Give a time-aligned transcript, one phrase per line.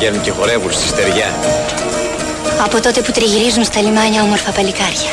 [0.00, 1.26] οι νεράιδες βγαίνουν και χορεύουν στη στεριά.
[2.64, 5.10] Από τότε που τριγυρίζουν στα λιμάνια όμορφα παλικάρια.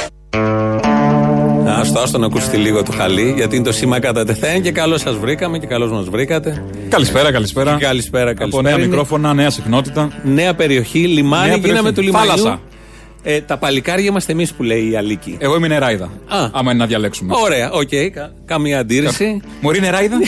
[1.79, 5.15] Άστο, άστο να ακούσετε λίγο το χαλί, γιατί είναι το σήμα κατατεθέν και καλώς σας
[5.17, 6.63] βρήκαμε και καλώς μας βρήκατε.
[6.89, 7.75] Καλησπέρα, καλησπέρα.
[7.77, 8.63] Και καλησπέρα, Από καλησπέρα.
[8.67, 10.09] νέα Είναι μικρόφωνα, νέα συχνότητα.
[10.23, 11.93] Νέα περιοχή, λιμάνι, Νέα γίναμε περιοχή.
[11.95, 12.29] του λιμανιού.
[12.29, 12.61] Θάλασσα.
[13.23, 15.37] Ε, τα παλικάρια είμαστε εμείς που λέει η Αλίκη.
[15.39, 16.05] Εγώ είμαι νεράιδα.
[16.27, 16.37] Α.
[16.51, 17.33] Άμα είναι να διαλέξουμε.
[17.43, 19.41] Ωραία, οκ, κα- καμία αντίρρηση.
[19.61, 20.17] Μωρή νεράιδα.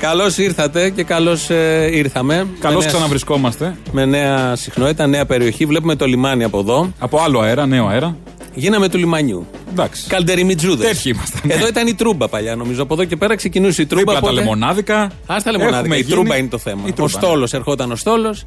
[0.00, 1.48] καλώς ήρθατε και καλώς
[1.90, 2.46] ήρθαμε.
[2.60, 3.76] Καλώς Με νέα- ξαναβρισκόμαστε.
[3.92, 5.64] Με νέα συχνότητα, νέα περιοχή.
[5.66, 6.92] Βλέπουμε το λιμάνι από εδώ.
[6.98, 8.16] Από άλλο αέρα, νέο αέρα.
[8.54, 9.46] Γίναμε του λιμανιού.
[9.70, 10.06] Εντάξει.
[10.08, 10.86] Καλντεριμιτζούδες.
[10.86, 11.54] Τέτοιοι ήμασταν, ναι.
[11.54, 12.82] Εδώ ήταν η τρούμπα παλιά, νομίζω.
[12.82, 14.02] Από εδώ και πέρα ξεκινούσε η τρούμπα.
[14.04, 14.98] Δίπλα τα οπότε- λεμονάδικα.
[15.02, 15.78] Α τα λεμονάδικα.
[15.78, 16.82] Έχουμε Η γίνει- τρούμπα είναι το θέμα.
[16.84, 17.18] Η Ο τρούμπα, ναι.
[17.26, 18.44] στόλος, ερχόταν ο στόλος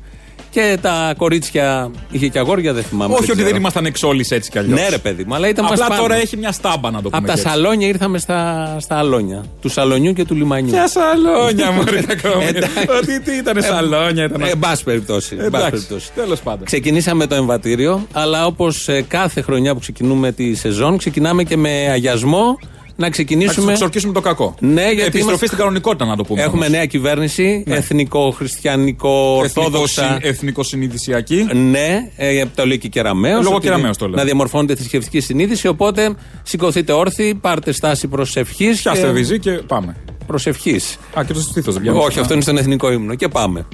[0.52, 1.91] και τα κορίτσια.
[2.11, 3.13] Είχε και αγόρια, δεν θυμάμαι.
[3.13, 3.57] Όχι ότι δεν ξέρω.
[3.57, 4.80] ήμασταν εξώλεις έτσι κι αλλιώς.
[4.80, 6.02] Ναι, ρε παιδί μου, αλλά ήταν μας Απλά πάνω.
[6.02, 7.17] τώρα έχει μια στάμπα να το πούμε.
[7.17, 7.52] Από τα κι έτσι.
[7.52, 9.44] σαλόνια ήρθαμε στα, στα αλώνια.
[9.61, 10.72] Του σαλονιού και του λιμανιού.
[10.72, 12.44] Ποια σαλόνια μου ακόμα.
[12.44, 12.85] Εντάξει.
[13.02, 14.41] Ότι τι ήταν σαλόνια, ήταν.
[14.41, 15.38] Ε, εν πάση περιπτώσει.
[15.39, 16.11] εν πάση περιπτώσει.
[16.16, 16.66] Τέλος πάντων.
[16.66, 22.59] Ξεκινήσαμε το εμβατήριο, αλλά όπως κάθε χρονιά που ξεκινούμε τη σεζόν, ξεκινάμε και με αγιασμό
[23.02, 23.73] να Να ξεκινήσουμε.
[23.73, 24.55] ξορκίσουμε το κακό.
[24.59, 26.41] Ναι, γιατί Επιστροφή είμαστε- στην κανονικότητα να το πούμε.
[26.41, 26.69] Έχουμε όμως.
[26.69, 27.75] νέα κυβέρνηση, Ναι.
[27.75, 30.17] εθνικός, χριστιανικό, ορθόδοξα.
[30.21, 31.47] Εθνικοσυνειδησιακή.
[31.53, 33.41] Ναι, ε, το λέει και Κεραμαίο.
[33.41, 34.16] Λόγω Κεραμέως το λέω.
[34.16, 35.67] Να διαμορφώνεται θρησκευτική συνείδηση.
[35.67, 38.69] Οπότε σηκωθείτε όρθιοι, πάρτε στάση προσευχή.
[38.69, 39.95] Πιάστε βυζί και πάμε.
[40.27, 40.79] Προσευχή.
[41.19, 41.97] Α, και το στήθος δεν πιάνει.
[41.97, 43.16] Όχι, αυτό είναι στον εθνικό ύμνο.
[43.16, 43.66] Και πάμε.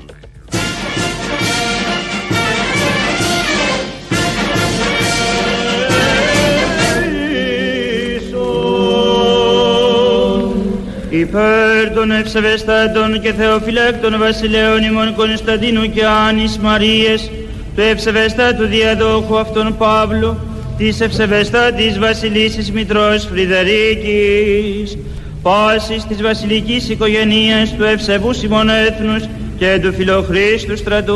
[11.19, 17.31] Υπέρ των ευσεβεστάτων και θεοφυλάκτων βασιλέων ημών Κωνσταντίνου και Άνης Μαρίες,
[17.75, 20.37] του ευσεβεστάτου διαδόχου αυτών Παύλου,
[20.77, 24.97] της ευσεβεστάτης βασιλίσης Μητρός Φρυδερίκης,
[25.41, 29.23] πάσης της βασιλικής οικογενείας του ευσεβούς ημών έθνους
[29.57, 31.13] και του φιλοχρήστου στρατού,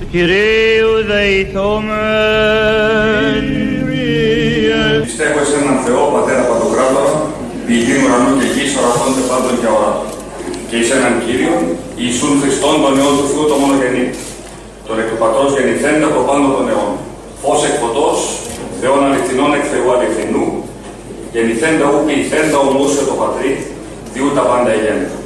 [0.00, 1.96] του Κυρίου δεηθόμεν.
[5.02, 7.15] Πιστεύω σε έναν Θεό, Πατέρα Παντοκράτορα,
[7.66, 9.92] διηγήν ουρανού και γης, ορατώνται πάντων για ώρα.
[10.68, 11.60] Και εις έναν Κύριον,
[12.02, 14.06] Ιησούν Χριστόν, τον Υιόν του Θεού, το μονογενή.
[14.86, 16.92] Τον εκ του Πατρός γεννηθέντα από πάντων των αιών.
[17.42, 18.18] Φως εκ φωτός,
[18.80, 20.46] Θεόν αληθινών εκ Θεού αληθινού,
[21.32, 23.52] γεννηθέντα ου ποιηθέντα ομούσε το Πατρί,
[24.12, 25.16] διού τα πάντα εγέννητα.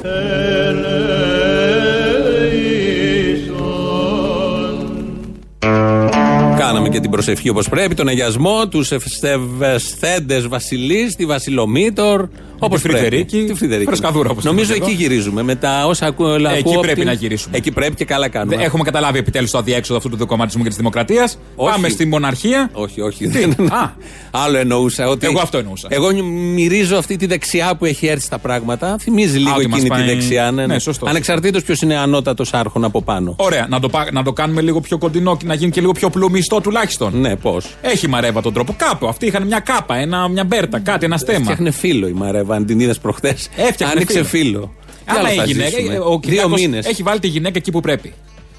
[6.70, 12.28] Κάναμε και την προσευχή όπως πρέπει, τον αγιασμό, τους ευσεβεσθέντες βασιλείς, τη Βασιλομήτωρ.
[12.62, 13.44] Όπως Φρυδερίκη.
[13.48, 13.86] Τη Φρυδερίκη.
[13.86, 15.42] Φρεσκαδούρα, όπως Νομίζω λέμε εκεί γυρίζουμε.
[15.42, 16.34] Με τα όσα ακούω.
[16.34, 17.56] Εκεί ακούω από πρέπει την- να γυρίσουμε.
[17.56, 18.56] Εκεί πρέπει και καλά κάνουμε.
[18.56, 21.38] Δεν Έχουμε καταλάβει επιτέλους το αδιέξοδο αυτού του δοκωματισμού και της δημοκρατίας.
[21.56, 21.70] Όχι.
[21.74, 22.70] Πάμε στη μοναρχία.
[22.72, 23.28] Όχι, όχι.
[23.28, 23.90] Τι; δεν- Α.
[24.30, 25.08] Άλλο εννοούσα.
[25.08, 25.88] Ότι Εγώ αυτό εννοούσα.
[25.90, 28.96] Εγώ νι- μυρίζω αυτή τη δεξιά που έχει έρθει στα πράγματα.
[29.00, 30.50] Θυμίζει λίγο ότι μας εκείνη τη πάει- δεξιά.
[30.50, 31.06] Ναι, Ναι, σωστό.
[31.08, 33.34] Ανεξαρτήτως ποιος είναι ανώτατος άρχον από πάνω.
[33.38, 35.92] Ωραία, να το, πά- να το κάνουμε λίγο πιο κοντινό και να γίνει και λίγο
[35.92, 37.20] πιο πλουμιστό τουλάχιστον.
[37.20, 37.66] Ναι, πώς.
[37.82, 38.74] Έχει μαρέβα τον τρόπο.
[38.78, 39.08] Κάπου.
[39.08, 41.44] Αυτοί είχαν μια κάπα, ένα, μια μπέρτα, κάτι, ένα στέμα.
[41.44, 43.48] Φτιάχνε φίλο η Μαρέβα, αν την είδε προχθές.
[43.56, 44.48] Έφτιαχνε Άνοιξε φίλο.
[44.50, 44.74] φίλο.
[45.04, 46.86] Τι άλλο Άμα θα η γυναίκα, ζήσουμε; ο Δύο Κυριάκος μήνες.
[46.86, 48.12] έχει βάλει τη γυναίκα εκεί που πρέπει.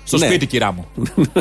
[0.03, 0.25] Στο Ναι.
[0.25, 0.85] σπίτι, κυρά μου.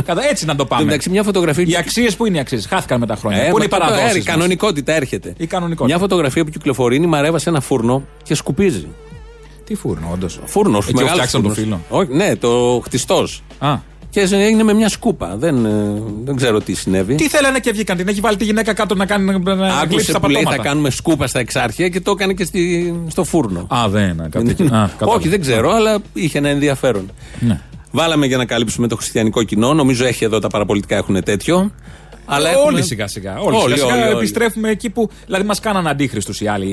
[0.05, 0.83] Κατά έτσι να το πάμε.
[0.83, 1.65] Εντάξει, μια φωτογραφία.
[1.66, 2.66] Οι αξίες που είναι οι αξίες.
[2.66, 3.43] Χάθηκαν με τα χρόνια.
[3.43, 4.22] Ε, πού είναι οι μα το- ε, παραδόσεις.
[4.22, 5.34] Η κανονικότητα έρχεται.
[5.37, 5.87] Η κανονικότητα.
[5.97, 8.87] Μια φωτογραφία που κυκλοφορεί είναι η Μαρέβα σε ένα φούρνο και σκουπίζει.
[9.65, 10.41] Τι φούρνο, όντως.
[10.44, 11.65] Φούρνος, Εκεί μεγάλος φτιάξαν το φούρνος.
[11.65, 11.81] φύλλο.
[12.00, 13.43] Όχι, ναι, το χτιστός.
[14.19, 14.26] Α.
[14.26, 15.37] Και έγινε με μια σκούπα.
[15.37, 17.15] Δεν, ε, δεν ξέρω τι συνέβη.
[17.15, 17.97] Τι θέλανε και βγήκαν.
[17.97, 20.48] Την έχει βάλει τη γυναίκα κάτω να κάνει να κλείψει Άκουσε τα που λέει θα
[20.48, 20.69] πατώματα.
[20.69, 23.66] κάνουμε σκούπα στα εξάρχεια και το έκανε και στη, στο φούρνο.
[23.69, 24.28] Α, δεν.
[24.31, 24.65] Κάτι τέτοιο.
[24.66, 25.19] Α, κατάλαβα.
[25.19, 27.10] Όχι, δεν ξέρω, αλλά είχε ένα ενδιαφέρον.
[27.41, 27.60] Ναι.
[27.91, 29.75] Βάλαμε για να καλύψουμε το χριστιανικό κοινό.
[29.75, 31.72] Νομίζω έχει εδώ τα παραπολιτικά έχουν τέτοιο.
[32.32, 33.38] Αλλά Ε, έχουμε- Όλοι σιγά σιγά.
[33.38, 34.16] Όλοι, Όλοι, σιγά, σιγά όλοι, όλοι.
[34.16, 35.10] επιστρέφουμε εκεί που.
[35.27, 36.66] Δηλαδή μας κάναν αντίχρηστους οι άλλοι,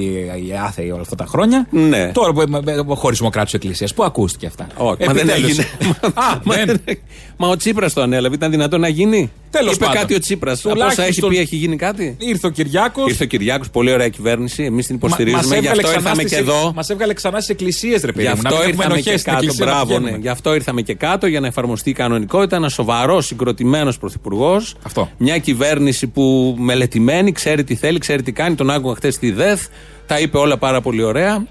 [0.48, 1.68] οι άθεοι όλα αυτά τα χρόνια.
[1.70, 2.12] Ναι.
[2.14, 2.44] Τώρα που
[2.88, 3.94] ο χωρισμό κράτου Εκκλησίας.
[3.94, 4.68] Πού ακούστηκε αυτά.
[4.78, 5.50] Όχι, μα δεν Επιτέλους.
[5.58, 5.66] έγινε.
[6.14, 6.66] Α, Μα δεν.
[6.86, 6.98] δεν-
[7.38, 8.36] Μα ο Τσίπρας το ανέλαβε.
[8.36, 10.00] Ήταν δυνατόν να γίνει; Τέλος Είπε πάντων.
[10.02, 10.66] κάτι ο Τσίπρας.
[10.66, 13.10] Από όσα έχει Τουλάχιστον- πει, έχει γίνει κάτι; Ήρθε ο Κυριάκος.
[13.10, 14.64] Ήρθε ο Κυριάκος, πολύ ωραία κυβέρνηση.
[14.64, 15.58] Εμείς την υποστηρίζουμε.
[15.58, 16.72] Γι' αυτό ήρθαμε και εδώ.
[16.76, 18.42] Μας έβγαλε ξανά στις εκκλησίες, ρε παιδί Γι' μου.
[18.44, 19.44] Να αυτό μην έχουμε ήρθαμε ενοχές και στην κάτω.
[19.44, 19.98] εκκλησία να Μπράβο, ναι.
[19.98, 20.22] πηγαίνουμε.
[20.22, 22.56] Γι' αυτό ήρθαμε και κάτω για να εφαρμοστεί η κανονικότητα.
[22.56, 24.76] Ένα σοβαρό, συγκροτημένος πρωθυπουργός.
[24.84, 25.10] Αυτό.
[25.18, 28.56] Μια κυβέρνηση που μελετημένη, ξέρει τι θέλει, ξέρει τι κάνει.
[28.56, 29.62] Τον άκουγα χθες στη ΔΕΘ.
[30.08, 31.46] Τα είπε όλα πάρα πολύ ωραία.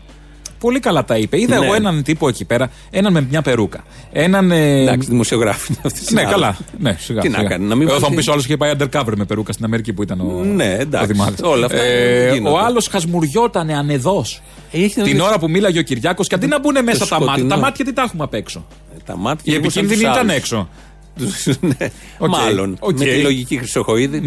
[0.61, 1.41] Πολύ καλά τα είπε.
[1.41, 1.64] Είδα Ναι.
[1.64, 3.85] εγώ έναν τύπο εκεί πέρα, έναν με μια περούκα.
[4.12, 4.50] Έναν.
[4.50, 5.99] ε, Εντάξει, δημοσιογράφοι είναι αυτοί.
[6.00, 6.32] Ναι, συνάδελφοι.
[6.41, 6.56] καλά.
[6.79, 7.49] Ναι, σιγά, Τι να σιγά.
[7.49, 9.53] κάνει, να μην Εδώ θα βάλει- μου πεις ο άλλο είχε πάει undercover με περούκα
[9.53, 10.44] στην Αμερική που ήταν ο.
[10.44, 11.41] Ναι, εντάξει, ο Δημάρχης.
[11.43, 12.55] όλα αυτά Ε, γίνονται.
[12.56, 14.43] ο άλλος χασμουριότανε ανεδός.
[14.73, 17.31] Έχει Την ώρα που μίλαγε ο Κυριάκος και αντί να μπουν μέσα τα σκοτεινό.
[17.31, 18.67] μάτια, τα μάτια τι τα έχουμε απ' έξω;
[19.05, 20.37] Τα μάτια Οι λίγο σαν επικίνδυνοι τους ήταν άλλους.
[20.43, 20.69] έξω.
[21.79, 21.88] ναι,
[22.19, 22.76] Οκ, Μάλλον.
[22.81, 22.99] οκ.
[22.99, 24.20] Με τη λογική χρυσοχοίδη.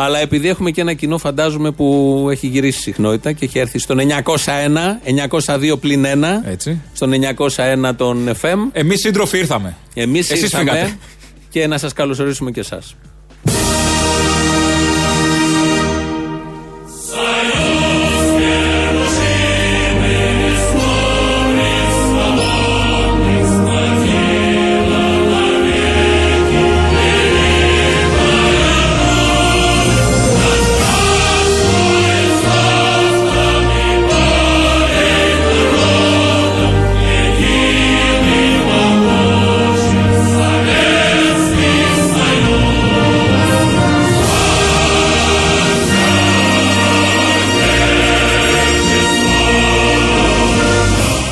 [0.00, 0.06] Ναι.
[0.06, 3.98] Αλλά επειδή έχουμε και ένα κοινό, φαντάζομαι, που έχει γυρίσει συχνότητα και έχει έρθει στον
[3.98, 5.00] 901,
[5.74, 6.24] 902 πλην 1.
[6.44, 6.80] Έτσι.
[6.92, 8.58] Στον 901 των FM.
[8.72, 9.76] Εμείς σύντροφοι ήρθαμε.
[9.94, 10.98] Εμείς Εσείς ήρθαμε φύγατε.
[11.48, 12.94] και να σας καλωσορίσουμε και εσάς.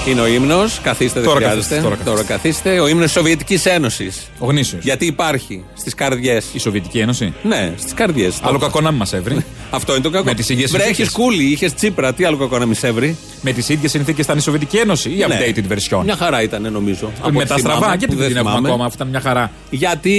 [0.09, 0.81] Είναι ο ύμνος.
[0.83, 1.75] Καθίστε, δεν Τώρα χρειάζεται.
[1.75, 2.81] καθίστε, τώρα καθίστε.
[2.81, 4.31] Ο ύμνος της Σοβιετικής Ένωσης.
[4.39, 4.85] Ο γνήσιος.
[4.85, 6.47] Γιατί υπάρχει στις καρδιές.
[6.53, 8.39] Η Σοβιετική Ένωση; Ναι, στις καρδιές.
[8.43, 9.37] Άλλο κακό να μην μας έβρει.
[9.71, 10.25] Αυτό είναι το κακό.
[10.25, 11.13] Με τις ίδιες Βρέχει συνθήκες.
[11.13, 12.13] κούλι, είχες τσίπρα.
[12.15, 13.17] Τι άλλο κακό να μη σε βρει.
[13.43, 15.27] Με τις ίδιες συνθήκες ήταν η Σοβιετική Ένωση ή Ναι.
[15.27, 16.03] updated version.
[16.05, 17.13] Μια χαρά ήταν νομίζω.
[17.21, 18.69] Από με ό,τι τα θυμάμαι, στραβά, που γιατί δεν την έχουμε θυμάμαι.
[18.69, 19.51] ακόμα, αφού ήταν μια χαρά.
[19.71, 20.11] Γιατί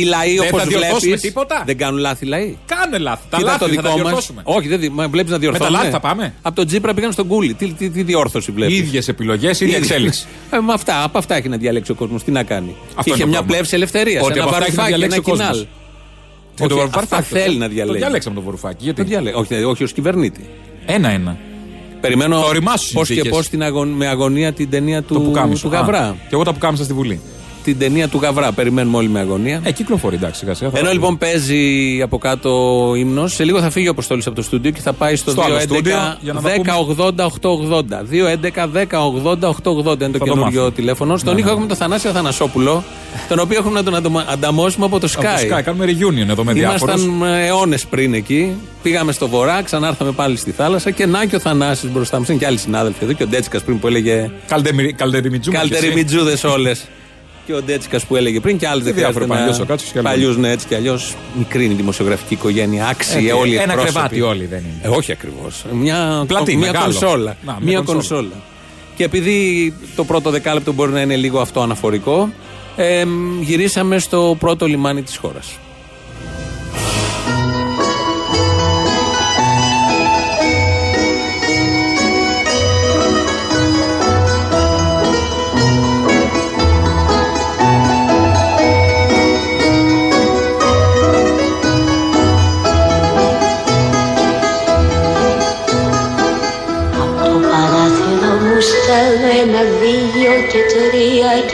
[0.00, 1.20] οι λαοί Δεν όπως θα διορθώσουμε βλέπεις.
[1.20, 1.62] τίποτα.
[1.66, 2.56] Δεν κάνουν λάθη λαοί.
[2.66, 3.22] Κάνε λάθη.
[3.30, 4.00] Τα Κοίτα λάθη το θα τα δικό μας.
[4.02, 4.40] διορθώσουμε.
[4.44, 5.76] Όχι, δεν βλέπεις να διορθώσουμε.
[5.78, 6.34] λάθη θα πάμε.
[6.42, 7.54] Από τον Τζίπρα πήγαν στον Κούλι.
[7.54, 8.78] Τι, τι, τι διόρθωση βλέπεις.
[8.78, 10.26] ίδιες επιλογές, ίδια εξέλιξη.
[10.50, 12.24] Ε, με αυτά, από αυτά έχει να διαλέξει ο κόσμος.
[12.24, 12.74] Τι να κάνει.
[12.88, 13.46] Αυτό Και είναι είχε το μια πρόβλημα.
[13.56, 14.22] πλεύση ελευθερίας.
[14.24, 15.48] Ότι Ένα από αυτά έχει να βαρουφάκι, ένα διαλέξει ο κόσμος.
[15.50, 15.66] κοινάλ.
[16.54, 17.98] Και το Όχι, Βαρουφάκη αυτά το- θέλει να Το διαλέξει.
[18.00, 18.76] διάλεξαμε τον Βαρουφάκη.
[18.76, 19.02] Το Γιατί.
[19.02, 19.36] διαλέγει.
[19.36, 20.48] Όχι, όχι ως κυβερνήτη.
[20.86, 21.36] Ένα-ένα.
[22.00, 23.38] Περιμένω Θα οριμάσουν πώς και συνθήκες.
[23.38, 25.68] πώς με αγωνία την ταινία Το του, πουκάμισο.
[25.68, 26.00] του Γαβρά.
[26.02, 27.20] Α, Και εγώ τα πουκάμισα στη Βουλή.
[27.66, 28.52] Την ταινία του Γαβρά.
[28.52, 29.60] Περιμένουμε όλοι με αγωνία.
[29.64, 30.70] Ε, κυκλοφορεί εντάξει σιγά σιγά.
[30.70, 30.98] θα Ενώ δούμε.
[31.00, 31.60] λοιπόν παίζει
[32.02, 32.50] από κάτω
[32.88, 35.30] ο ύμνος, σε λίγο θα φύγει ο Αποστόλης από το στούντιο και θα πάει στο,
[35.30, 38.04] Στο άλλο 211 στούντιο, για να τα 1080 880.
[38.10, 40.70] 211 1080 880 είναι το το καινούριο μάθω.
[40.70, 41.16] τηλέφωνο.
[41.16, 41.52] Στον Ναι, ήχο ναι.
[41.52, 42.84] έχουμε τον Θανάσιο Θανασόπουλο,
[43.28, 45.58] τον οποίο έχουμε να τον ανταμα- ανταμώσουμε από το Από το Sky.
[45.58, 47.02] Sky, κάνουμε reunion εδώ με διάφορους.
[47.04, 48.52] Ήμασταν αιώνες πριν εκεί.
[48.82, 52.28] Πήγαμε στο βορρά, ξανάρθαμε πάλι στη θάλασσα και να και ο Θανάσης μπροστά μας.
[52.28, 54.30] Είναι και άλλοι συνάδελφοι εδώ και ο Ντέτσικας πριν που έλεγε
[54.96, 55.50] Καλτεριμιτζού.
[55.52, 56.84] Καλύτεροι μιτζούδε όλες.
[57.46, 59.98] Και ο Ντέτσικας που έλεγε πριν και άλλοι δεν διάφοροι χρειάζεται παλιός ο Κάτσος και
[59.98, 60.06] άλλοι.
[60.06, 61.14] Παλιούς, ναι, έτσι κι αλλιώς.
[61.38, 62.86] Μικρή είναι η δημοσιογραφική οικογένεια.
[62.86, 63.92] Άξιοι όλοι οι Ένα εκπρόσωποι.
[63.92, 64.80] κρεβάτι όλοι δεν είναι.
[64.82, 65.64] Ε, όχι ακριβώς.
[65.72, 66.84] Μια, Πλατή, μια μεγάλο.
[66.84, 67.36] κονσόλα.
[67.44, 67.94] Να, μια μια κονσόλα.
[68.20, 68.42] κονσόλα.
[68.96, 72.30] Και επειδή το πρώτο δεκάλεπτο μπορεί να είναι λίγο αυτό αναφορικό,
[72.76, 73.04] ε,
[73.40, 75.58] γυρίσαμε στο πρώτο λιμάνι της χώρας.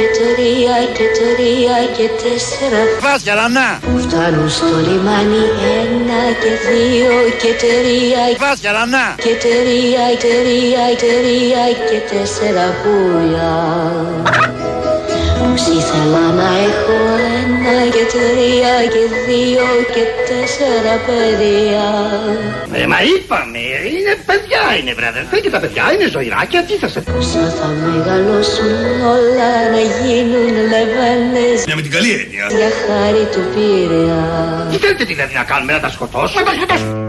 [0.02, 3.68] Και τρία και τρία και τέσσερα Βάζια, λανά!
[4.02, 5.44] Φτάνουν στο λιμάνι
[5.80, 9.06] ένα και δύο και τρία Βάζια, λανά!
[9.16, 13.52] και τρία, τρία, τρία και τέσσερα πουλιά
[15.52, 16.96] Πως ήθελα να έχω
[17.42, 21.88] ένα και τρία και δύο και τέσσερα παιδιά
[22.82, 23.62] Ε, μα είπαμε,
[23.94, 27.00] είναι παιδιά είναι βρε αδερφέ και τα παιδιά είναι ζωηράκια, τι θα σε...
[27.00, 28.72] Πόσα θα μεγαλώσουν
[29.16, 32.44] όλα να γίνουν λεβένες Ναι, με την καλή έννοια.
[32.58, 34.22] για χάρη του Πειραιά
[34.70, 37.01] Τι θέλετε δηλαδή να κάνουμε, να τα σκοτώσουμε, να τα σκοτώσουμε.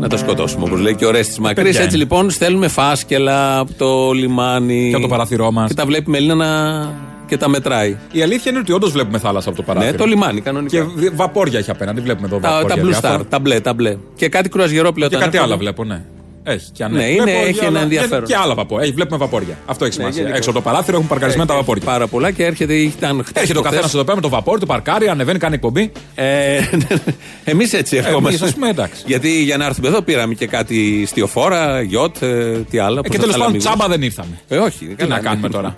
[0.00, 1.54] Να το σκοτώσουμε όπως λέει και ο Ρέστης Μακρύ.
[1.64, 2.04] παιδιά Έτσι είναι.
[2.04, 4.88] λοιπόν στέλνουμε φάσκελα από το λιμάνι.
[4.88, 5.68] Και από το παράθυρό μας.
[5.68, 6.90] Και τα βλέπει η Μελίνα να...
[7.26, 7.96] και τα μετράει.
[8.12, 9.92] Η αλήθεια είναι ότι όντως βλέπουμε θάλασσα από το παράθυρο.
[9.92, 10.76] Ναι, το λιμάνι κανονικά.
[10.78, 12.76] Και β- βαπόρια έχει απέναντι, βλέπουμε εδώ τα, βαπόρια.
[12.76, 13.20] τα blue διάφορα.
[13.20, 13.96] star, τα μπλε, τα μπλε.
[14.16, 15.54] Και κάτι κρουαζιερόπλαιο Και όταν κάτι έρχονται.
[15.54, 16.02] άλλα βλέπω, ναι.
[16.42, 17.04] Έχει και Ναι, ανέ.
[17.08, 18.24] είναι- Βλέπω έχει και ένα άλλα- ενδιαφέρον.
[18.24, 18.84] Και άλλα βαπόρια.
[18.84, 19.58] Έχει, βλέπουμε βαπόρια.
[19.66, 20.14] Αυτό έχει σημασία.
[20.16, 20.36] γενικώς.
[20.38, 21.84] Έξω από το παράθυρο έχουν παρκαρισμένα τα Έχει βαπόρια.
[21.84, 22.74] Πάρα πολλά και έρχεται.
[22.74, 23.64] Ήταν χτες Έρχεται ο προχθές.
[23.70, 25.92] καθένας εδώ πέρα με το βαπόρι, το παρκάρι, ανεβαίνει, κάνει εκπομπή.
[26.14, 26.60] Ε,
[27.44, 28.28] Εμείς έτσι ερχόμαστε.
[28.28, 29.02] Εμείς, ας πούμε, εντάξει.
[29.06, 32.98] Γιατί για να έρθουμε εδώ πήραμε και κάτι στιοφόρα, γιοτ, ε, τι άλλο.
[32.98, 33.64] Ε, πώς και τα τέλος πάντων θαλαμίγους.
[33.64, 34.40] τσάμπα δεν ήρθαμε.
[34.48, 34.86] Ε, όχι.
[34.86, 35.74] Τι να κάνουμε τώρα.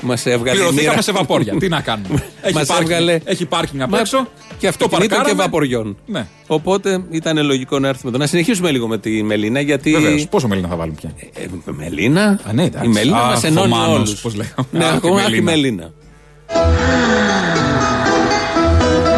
[0.00, 0.50] Μας έβγαλε.
[0.50, 1.02] η Πληρωθήκαμε μοίρα.
[1.02, 1.54] σε βαπόρια.
[1.58, 2.24] Τι να κάνουμε.
[2.42, 4.28] Έχει Μας πάρκινγκ- έβγαλε- Έχει πάρκινγκ απ' Μα- έξω.
[4.58, 5.42] Και αυτοκινήτων και παρκάραμε.
[5.42, 5.96] βαποριών.
[6.06, 6.26] Ναι.
[6.46, 8.18] Οπότε ήταν λογικό να έρθουμε εδώ.
[8.18, 9.90] Να συνεχίσουμε λίγο με τη Μελίνα γιατί.
[9.92, 10.26] Βεβαίως.
[10.28, 12.88] Πόσο μέλι να θα βάλουμε πια; Ε, Μελίνα; Α, ναι, εντάξει.
[12.88, 14.20] η Μελίνα Α, μα ενώνει Θωμάνος, όλους.
[14.20, 14.66] πώς λέγαμε.
[14.70, 15.50] Ναι, Αχ, η ακόμα αχ, η Μελίνα.
[15.50, 15.92] Μελίνα.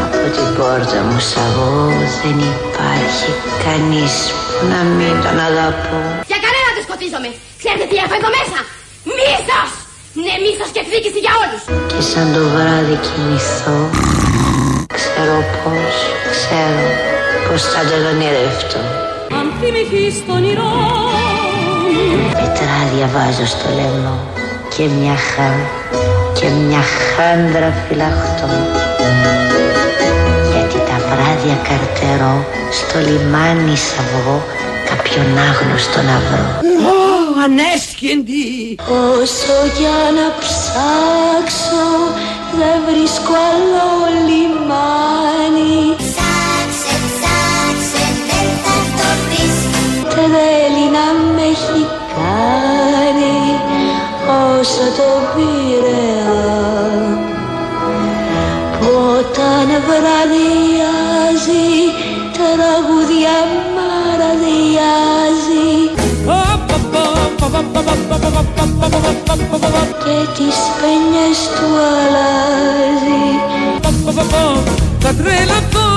[0.02, 1.88] Από την πόρτα μου σ' αγώ
[2.22, 3.30] δεν υπάρχει
[3.64, 4.14] κανείς
[4.58, 5.98] που να μην τον αγαπώ
[6.30, 7.28] Για κανένα δεν σκοτίζομαι.
[7.60, 8.58] Ξέρετε τι έχω εδώ μέσα.
[9.16, 9.70] Μίσος!
[10.24, 11.62] Ναι, μίσος και εκδίκηση για όλους.
[11.90, 13.78] Και σαν το βράδυ κοιμηθώ
[14.98, 15.94] Ξέρω πως,
[16.34, 16.86] ξέρω
[17.46, 18.82] πως θα τον ονειρευτώ
[19.38, 20.72] Αν θυμηθείς το όνειρό
[22.38, 24.16] Πετράδια βάζω στο λαιμό
[24.74, 25.50] και μια χά
[26.38, 28.50] και μια χάντρα φυλαχτώ
[30.50, 32.34] Γιατί τα βράδια βράδια καρτερό
[32.70, 34.42] στο λιμάνι Σαββό
[34.88, 37.09] κάποιον άγνωστο να βρω.
[37.44, 38.78] Ανέσχυντη!
[39.20, 41.88] Όσο για να ψάξω
[42.58, 43.88] δεν βρίσκω άλλο
[44.26, 45.96] λιμάνι
[70.04, 73.24] και τις πένιες του αλλάζει.
[74.98, 75.88] Θα τρελαθώ!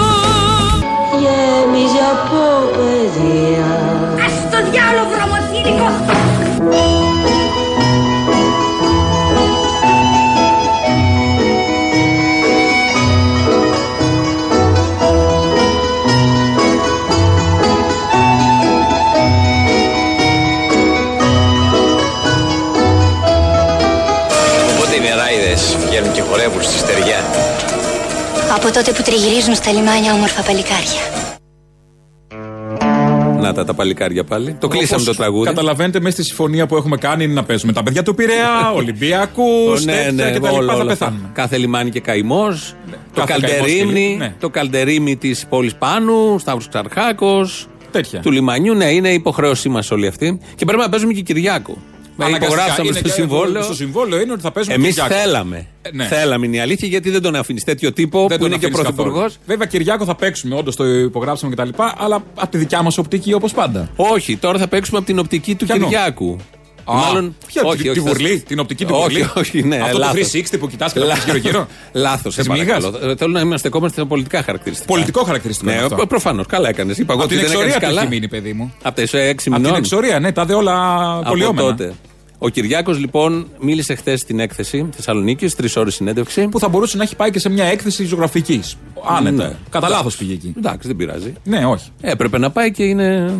[1.21, 2.41] γέμιζε από
[2.75, 3.71] παιδεία.
[4.25, 6.22] Ας το διάλογο βρωμοθύρικο
[28.55, 31.01] Από τότε που τριγυρίζουν στα λιμάνια όμορφα παλικάρια.
[33.41, 34.53] Να τα, τα παλικάρια πάλι.
[34.59, 35.45] Το κλείσαμε Όπως το τραγούδι.
[35.45, 39.85] Καταλαβαίνετε, μέσα στη συμφωνία που έχουμε κάνει είναι να παίζουμε τα παιδιά του Πειραιά, Ολυμπιακούς,
[39.85, 40.73] ναι, ναι, και τα όλα, λοιπά.
[40.73, 41.05] Θα όλα αυτά.
[41.05, 41.29] πεθάνουμε.
[41.33, 42.75] Κάθε λιμάνι και καημός.
[43.13, 44.35] το κάθε καημός καλτερίμνη, φίλοι, ναι.
[44.39, 47.67] το καλτερίμι της πόλης Πάνου, Σταύρος Ξαρχάκος.
[47.91, 48.19] Τέτοια.
[48.19, 50.39] Του λιμανιού, ναι, είναι υποχρέωσή μας όλοι αυτοί.
[50.55, 51.77] Και πρέπει να παίζουμε και Κυριάκο.
[52.17, 52.45] Αναγκαστικά.
[52.45, 53.63] Υπογράψαμε Είναι στο και- συμβόλαιο.
[53.63, 55.13] Στο συμβόλαιο είναι ότι θα παίζουμε Εμείς Κυριάκο.
[55.13, 55.67] θέλαμε.
[55.81, 56.05] Ε, ναι.
[56.05, 58.65] Θέλαμε είναι η αλήθεια γιατί δεν τον αφήνεις τέτοιο τύπο Δεν που τον είναι και
[58.65, 59.21] αφήνεις πρωθυπουργός.
[59.21, 59.43] καθόλου.
[59.45, 61.69] Βέβαια, Κυριάκο θα παίξουμε, όντως το υπογράψαμε κτλ.
[61.97, 63.89] Αλλά από τη δικιά μας οπτική όπως πάντα.
[63.95, 66.37] Όχι, τώρα θα παίξουμε από την οπτική του Ποιανού; Κυριάκου.
[66.83, 66.95] Α,
[67.47, 69.29] ποια, τη, τη θα- βουρλή, την οπτική του όχι, βουρλή.
[69.35, 70.31] όχι, ναι, Αυτό λάθος.
[70.31, 71.67] το 360 που κοιτάς και τα γύρω-γύρω.
[71.91, 72.35] Λάθος.
[72.35, 72.83] Της μύγας;
[73.17, 74.87] Θέλω να είμαστε ακόμα στα πολιτικά χαρακτηριστικά.
[74.93, 75.69] Πολιτικό χαρακτηριστικό.
[75.71, 76.07] Ναι, είναι αυτό.
[76.07, 76.45] προφανώς.
[76.47, 76.97] Καλά έκανες.
[76.97, 78.01] Είπα εγώ Από ότι την δεν έκανες εξορία του καλά.
[78.07, 78.73] έχει μείνει, παιδί μου.
[78.81, 79.75] Από τα έξι Από την μηνών.
[79.77, 81.75] εξορία, ναι, τα δε όλα Από πολιόμενα.
[82.43, 82.57] Τότε.
[82.59, 86.47] Ο Κυριάκος λοιπόν μίλησε χθες στην έκθεση Θεσσαλονίκης, τρεις ώρες συνέντευξη.
[86.47, 88.77] Που θα μπορούσε να έχει πάει και σε μια έκθεση ζωγραφικής.
[89.17, 89.47] Άνετα.
[89.47, 89.53] Ναι.
[89.69, 90.53] Κατά λάθος πήγε εκεί.
[90.57, 91.33] Εντάξει, δεν πειράζει.
[91.43, 91.89] Ναι, όχι.
[92.01, 93.33] Έπρεπε να πάει και είναι.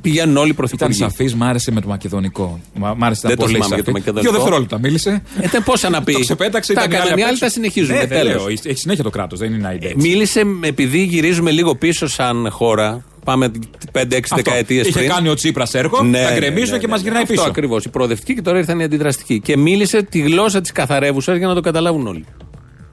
[0.00, 0.94] Πηγαίνουν όλοι Ήταν πρωθυπουργοί.
[0.98, 2.60] σαφής, μ' άρεσε με το μακεδονικό.
[2.74, 3.82] Μ' μ' άρεσε Δεν το πολύ θυμάμαι για σαφή.
[3.82, 4.20] το μακεδονικό.
[4.22, 5.22] Δύο δευτερόλεπτα μίλησε.
[5.40, 6.12] Ε, τε, πόσα να πει.
[6.12, 6.72] Το ξεπέταξε.
[6.72, 7.44] Τα ήταν η έκαναν οι απ' άλλοι, έξω.
[7.44, 7.94] τα συνεχίζουν.
[7.94, 8.34] Ναι, δεν τέλος.
[8.34, 8.48] λέω.
[8.48, 9.94] Έχει συνέχεια το κράτος, δεν είναι ένα έτσι.
[9.96, 13.04] Μίλησε επειδή γυρίζουμε λίγο πίσω σαν χώρα.
[13.24, 13.50] Πάμε
[13.92, 14.36] 5-6 Αυτό.
[14.36, 15.10] δεκαετίες Είχε πριν.
[15.10, 17.40] κάνει ο Τσίπρας έργο, τα γκρεμίζουν και μας γυρνάει πίσω.
[17.40, 17.84] Αυτό ακριβώς.
[17.84, 19.40] Η προοδευτική και τώρα ήρθαν οι αντιδραστικοί.
[19.40, 22.24] Και μίλησε τη γλώσσα της καθαρεύουσας για να το καταλάβουν όλοι.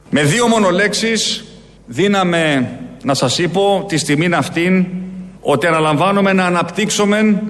[0.09, 1.45] Με δύο μόνο λέξεις
[1.85, 2.69] δίναμε
[3.03, 4.85] να σας είπω τη στιγμή αυτήν
[5.41, 7.41] ότι αναλαμβάνουμε να αναπτύξουμε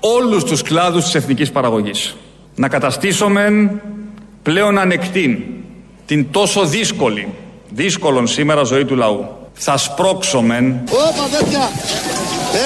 [0.00, 2.16] όλους τους κλάδους της εθνικής παραγωγής.
[2.54, 3.70] Να καταστήσουμε
[4.42, 5.38] πλέον ανεκτήν
[6.06, 7.28] την τόσο δύσκολη,
[7.70, 9.35] δύσκολον σήμερα ζωή του λαού.
[9.58, 11.70] Θα σπρώξουμε, Όπα παιδιά!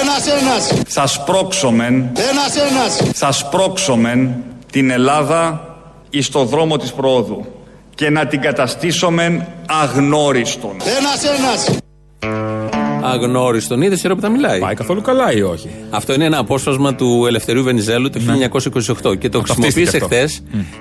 [0.01, 0.83] Ένας ένας!
[0.87, 1.85] θα σπρώξουμε,
[2.31, 3.01] Ένας ένας!
[3.13, 4.29] θα σπρώξουμε
[4.71, 5.65] την Ελλάδα
[6.09, 7.45] εις το δρόμο της προόδου
[7.95, 10.75] και να την καταστήσουμε αγνώριστον.
[10.97, 11.65] Ένας ένας!
[13.01, 16.37] Αγνώριστον, είδες η ώρα που τα μιλάει; Πάει καθόλου καλά ή όχι; Αυτό είναι ένα
[16.37, 18.19] απόσπασμα του Ελευθερίου Βενιζέλου το
[19.03, 20.29] 1928 και το χρησιμοποίησε ταυτίστηκε χθε.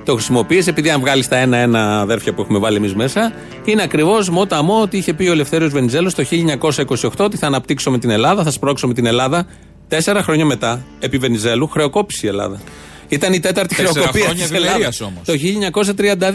[0.04, 3.32] Το χρησιμοποίησε επειδή αν βγάλεις τα ένα-ένα αδέρφια που έχουμε βάλει εμείς μέσα,
[3.64, 6.24] είναι ακριβώς μότα μό ότι είχε πει ο Ελευθέριος Βενιζέλος το
[7.00, 9.46] 1928 ότι θα αναπτύξουμε την Ελλάδα, θα σπρώξουμε την Ελλάδα.
[9.88, 12.60] Τέσσερα χρόνια μετά, επί Βενιζέλου, χρεοκόπησε η Ελλάδα.
[13.10, 14.70] Ήταν η τέταρτη Τέσσερα χρεοκοπία χρόνια της Ελλάδας.
[14.72, 15.22] ευημερίας όμως.
[15.24, 15.32] Το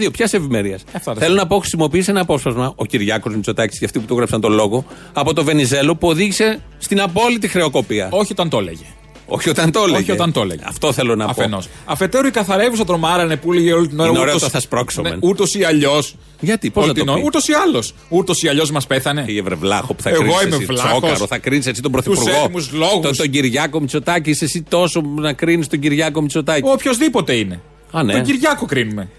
[0.08, 0.12] 1932.
[0.12, 0.76] Ποιας ευημερία.
[0.76, 1.34] Αυτά τα Θέλω θέλω.
[1.36, 4.86] να πω, χρησιμοποίησε ένα απόσπασμα, ο Κυριάκος Μητσοτάκης και αυτοί που το γράψαν τον λόγο,
[5.14, 8.08] από το Βενιζέλο που οδήγησε στην απόλυτη χρεοκοπία.
[8.12, 8.84] Όχι όταν το έλεγε.
[9.28, 9.98] Όχι όταν το έλεγε.
[9.98, 10.62] Όχι όταν το έλεγε.
[10.66, 11.66] Αυτό θέλω να Αφενός.
[11.68, 11.72] πω.
[11.92, 14.10] Αφετέρου η καθαρεύουσα τρομάρανε που έλεγε όλη την ώρα.
[14.10, 15.10] Είναι ωραίο ούτως- το θα σπρώξουμε.
[15.10, 16.16] Ναι, Ούτως ή αλλιώς.
[16.40, 17.94] Γιατί, πώς να το πει; Ούτως ή άλλως.
[18.10, 19.24] Ούτως ή αλλιώς μας πέθανε.
[19.26, 20.92] Κύριε Βρεβλάχο που θα Εγώ κρίνεις είμαι εσύ, βλάχος.
[21.02, 22.30] Τσόκαρο, θα κρίνεις έτσι τον Πρωθυπουργό.
[22.30, 23.02] έτοιμους λόγους.
[23.02, 26.68] Τον, τον Κυριάκο Μητσοτάκη, είσαι εσύ τόσο να κρίνεις τον Κυριάκο Μητσοτάκη.
[26.70, 27.62] Οποιοδήποτε είναι.
[27.92, 28.14] Α, ναι.
[28.14, 29.10] Τον Κυριάκο κρίνουμε.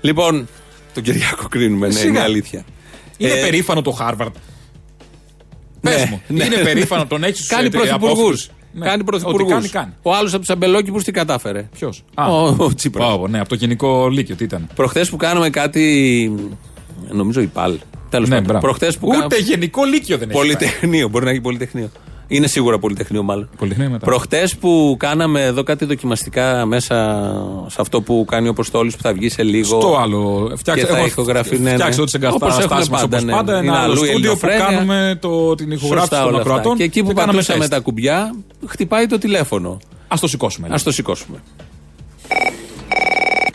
[0.00, 0.48] Λοιπόν,
[0.94, 2.08] τον Κυριάκο κρίνουμε, ναι, Σιγά.
[2.08, 2.64] είναι αλήθεια.
[3.16, 4.34] Είναι Ε, περήφανο το Χάρβαρντ.
[5.80, 6.22] Πες ναι, μου.
[6.28, 6.44] ναι.
[6.44, 8.48] Είναι περήφανο τον έχεις Κάνει πρωθυπουργούς.
[8.80, 9.52] Κάνει Ότι πρωθυπουργούς.
[9.52, 9.92] κάνει, κάνει.
[10.02, 13.18] Ο άλλος από τους αμπελόκηπου τι κατάφερε; Ποιος; Ο, ο Τσίπρας.
[13.28, 14.68] ναι, από το γενικό λύκειο, τι ήταν.
[14.74, 16.32] Προχθές που κάναμε κάτι.
[17.10, 17.78] Νομίζω η ΠΑΛ.
[18.10, 18.50] Τέλος Ναι, πάντων.
[18.50, 18.66] μπράβο.
[18.66, 20.38] Προχθές που Ούτε κάναμε- γενικό λύκειο δεν έχει.
[20.38, 20.46] πάει.
[20.46, 21.90] Πολυτεχνείο, μπορεί να έχει πολυτεχνείο.
[22.36, 23.48] Είναι σίγουρα πολυτεχνείο, μάλλον.
[23.58, 24.06] Πολυτεχνείο μετά.
[24.06, 26.94] Προχτές που κάναμε εδώ κάτι δοκιμαστικά μέσα
[27.66, 29.80] σε αυτό που κάνει ο Αποστόλη που θα βγει σε λίγο.
[29.80, 30.52] Στο άλλο.
[30.56, 31.76] Φτιάξε, και θα έχω ηχογραφεί, ναι, ναι.
[31.76, 33.32] φτιάξει ό,τι Όπως έχουμε εγκαταστάσει μα πάντα, όπως ναι.
[33.32, 33.58] πάντα.
[33.58, 34.76] Είναι Ένα άλλο αλλού η στούντιο που ελληνοφρένεια.
[34.76, 36.50] κάνουμε το, την ηχογράφηση Σωστά των όλα αυτά.
[36.50, 36.76] ακροατών.
[36.76, 37.72] Και εκεί που κάναμε πατούσαμε τεστ.
[37.72, 38.34] τα κουμπιά,
[38.66, 39.78] χτυπάει το τηλέφωνο.
[40.08, 40.68] Α το σηκώσουμε.
[40.68, 41.38] Α το σηκώσουμε.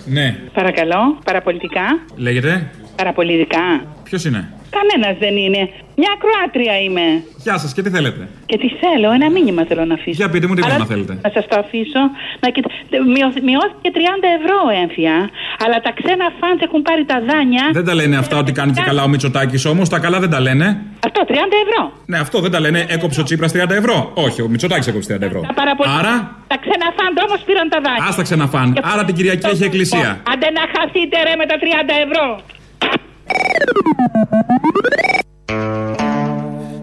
[0.06, 0.38] Ναι.
[0.54, 1.82] Παρακαλώ, παραπολιτικά.
[2.16, 3.60] Λέγεται; Παραπολιτικά.
[4.04, 5.62] Ποιος είναι; Κανένας δεν είναι.
[6.02, 7.06] Μια Κροάτρια είμαι.
[7.46, 8.22] Γεια σας και τι θέλετε;
[8.52, 10.18] Και τι θέλω, ένα μήνυμα θέλω να αφήσω.
[10.22, 11.14] Για πείτε μου τι Αλλά μήνυμα θέλετε.
[11.26, 12.02] Να σας το αφήσω.
[12.44, 12.70] Να κοιτά...
[13.14, 14.00] Μειω- Μειώθηκε 30
[14.40, 15.16] ευρώ έμφυα.
[15.64, 17.66] Αλλά τα ξένα φαντ έχουν πάρει τα δάνεια.
[17.78, 19.90] Δεν τα λένε αυτά ότι κάνει και καλά ο Μητσοτάκης όμως.
[19.94, 20.66] Τα καλά δεν τα λένε.
[21.08, 21.34] Αυτό 30
[21.66, 21.82] ευρώ.
[22.12, 22.80] Ναι, αυτό δεν τα λένε.
[22.96, 23.98] Έκοψε ο Τσίπρας 30 ευρώ.
[24.26, 25.40] Όχι, ο Μητσοτάκης έκοψε 30 ευρώ.
[25.50, 26.00] Τα παραπολιτικά.
[26.02, 26.14] Άρα,
[26.52, 28.06] Τα ξένα φαντ όμως πήραν τα δάνεια.
[28.10, 28.68] άστα ξαναφάν.
[28.94, 30.10] Άρα την Κυριακή έχει εκκλησία.
[30.32, 31.66] Άντε να χαθείτε ρε με τα 30
[32.06, 32.26] ευρώ.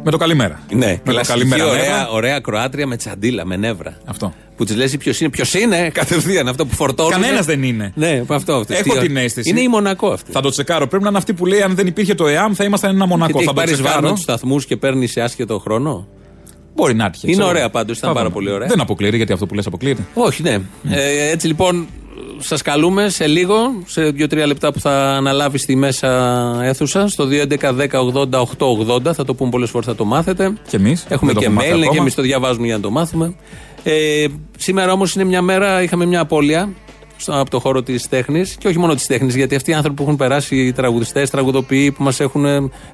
[0.04, 0.60] Με το καλημέρα.
[0.74, 1.66] Ναι, με το κλασική καλημέρα.
[1.70, 2.08] ωραία, νεύρα.
[2.08, 3.96] ωραία Κροάτρια με τσαντίλα, με νεύρα.
[4.04, 4.34] Αυτό.
[4.56, 5.30] Που της λες ποιος είναι.
[5.30, 7.10] Ποιος είναι, κατευθείαν αυτό που φορτώνει.
[7.10, 7.92] Κανένας δεν είναι.
[7.94, 8.34] Ναι, αυτό.
[8.54, 8.64] αυτό.
[8.74, 9.50] Έχω Τι- την αίσθηση.
[9.50, 10.32] Είναι η Μονακό αυτή.
[10.32, 10.86] Θα το τσεκάρω.
[10.86, 13.38] Πρέπει να είναι αυτή που λέει αν δεν υπήρχε το ΕΑΜ θα ήμασταν ένα μονακό.
[13.38, 14.14] Και Θα το πάρεις βάρνα τσεκάρω.
[14.14, 16.08] του σταθμούς και παίρνεις σε άσχετο χρόνο;
[16.74, 17.26] Μπορεί να έτυχε.
[17.26, 17.48] Είναι ξέρω.
[17.48, 18.40] ωραία πάντως, ήταν Θα πάρα δούμε.
[18.40, 18.68] πολύ ωραία.
[18.68, 20.02] Δεν αποκλείεται γιατί αυτό που λες αποκλείεται.
[20.14, 20.58] Όχι, ναι.
[20.90, 21.86] Ε, έτσι λοιπόν,
[22.38, 23.56] σας καλούμε σε λίγο,
[23.87, 26.08] σε 2-3 λεπτά που θα αναλάβεις στη μέσα
[26.62, 29.12] αίθουσα, στο 2.11.10.80.880.
[29.14, 30.52] Θα το πούμε πολλές φορές, θα το μάθετε.
[30.68, 31.06] Και εμείς.
[31.08, 33.35] Έχουμε και mail, ναι, και εμείς το διαβάζουμε για να το μάθουμε.
[33.82, 34.25] Ε,
[34.58, 36.68] σήμερα όμως είναι μια μέρα, είχαμε μια απώλεια
[37.16, 39.96] στο- από το χώρο της τέχνης και όχι μόνο της τέχνης, γιατί αυτοί οι άνθρωποι
[39.96, 42.44] που έχουν περάσει, οι τραγουδιστές, τραγουδοποιοί που μας έχουν.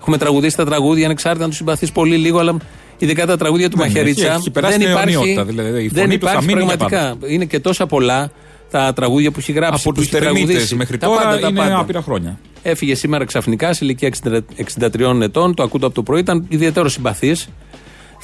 [0.01, 2.57] Έχουμε τραγουδίσει τα τραγούδια, ανεξάρτητα να τους συμπαθεί πολύ λίγο, αλλά
[2.99, 4.27] ειδικά τα τραγούδια του Ναι, ναι, Μαχαιρίτσα.
[4.27, 6.65] έχει- έχει περάσει δεν με υπάρχει, αιωνιότητα, δηλαδή, η δεν φωνή του θα υπάρχει μείνει
[6.65, 7.27] για πραγματικά.
[7.35, 8.31] Είναι και τόσα πολλά
[8.73, 9.75] τα τραγούδια που έχει γράψει.
[9.75, 10.75] Από που τους έχει τερμίτες τραγουδήσει.
[10.75, 11.79] μέχρι Τα τώρα πάντα, τα είναι πάντα.
[11.79, 12.39] άπειρα χρόνια.
[12.63, 14.39] Έφυγε σήμερα ξαφνικά σε ηλικία 60
[14.81, 15.55] 63 ετών.
[15.55, 16.21] Το ακούτε από το πρωί.
[16.21, 17.49] Ήταν ιδιαίτερο συμπαθής.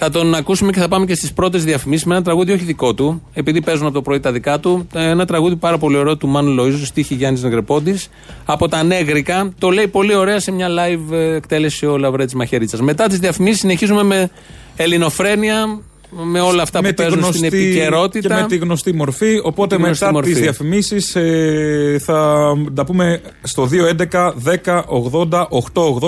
[0.00, 2.94] Θα τον ακούσουμε και θα πάμε και στις πρώτες διαφημίσεις με ένα τραγούδι όχι δικό
[2.94, 4.86] του, επειδή παίζουν από το πρωί τα δικά του.
[4.94, 7.98] Ένα τραγούδι πάρα πολύ ωραίο του Μάνου Λοίζου, στίχη Γιάννης Νεγρεπόντη.
[8.44, 9.52] Από τα Νέγρικα.
[9.58, 12.82] Το λέει πολύ ωραία σε μια live ε, εκτέλεση ο Λαβρέτης Μαχαιρίτσα.
[12.82, 14.30] Μετά τις διαφημίσεις συνεχίζουμε με
[14.76, 18.34] ελληνοφρένεια, με όλα αυτά με που τη παίζουν γνωστή, στην επικαιρότητα.
[18.36, 19.40] Και με τη γνωστή μορφή.
[19.42, 20.30] Οπότε τη γνωστή μετά μορφή.
[20.32, 24.32] τις διαφημίσεις ε, θα τα πούμε στο 2.11
[24.64, 24.82] 10
[25.22, 25.44] 80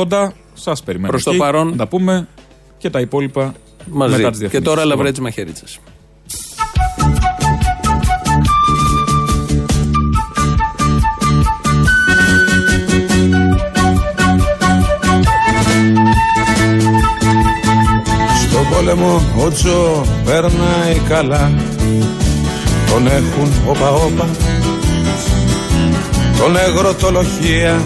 [0.06, 0.28] 880.
[0.54, 1.08] Σας περιμένω.
[1.10, 1.38] Προς το εκεί.
[1.38, 1.68] παρόν.
[1.68, 2.28] Να τα πούμε
[2.78, 3.54] και τα υπόλοιπα
[3.86, 4.16] Μαζί.
[4.16, 4.62] μετά τις Και διαφημίσεις.
[4.74, 5.04] τώρα Λοιπόν.
[5.04, 5.20] Λαβρέτη
[18.70, 21.52] πόλεμο ο Τζο περνάει καλά.
[22.90, 24.28] Τον έχουν όπα όπα
[26.38, 27.82] Τον εγρωτολοχία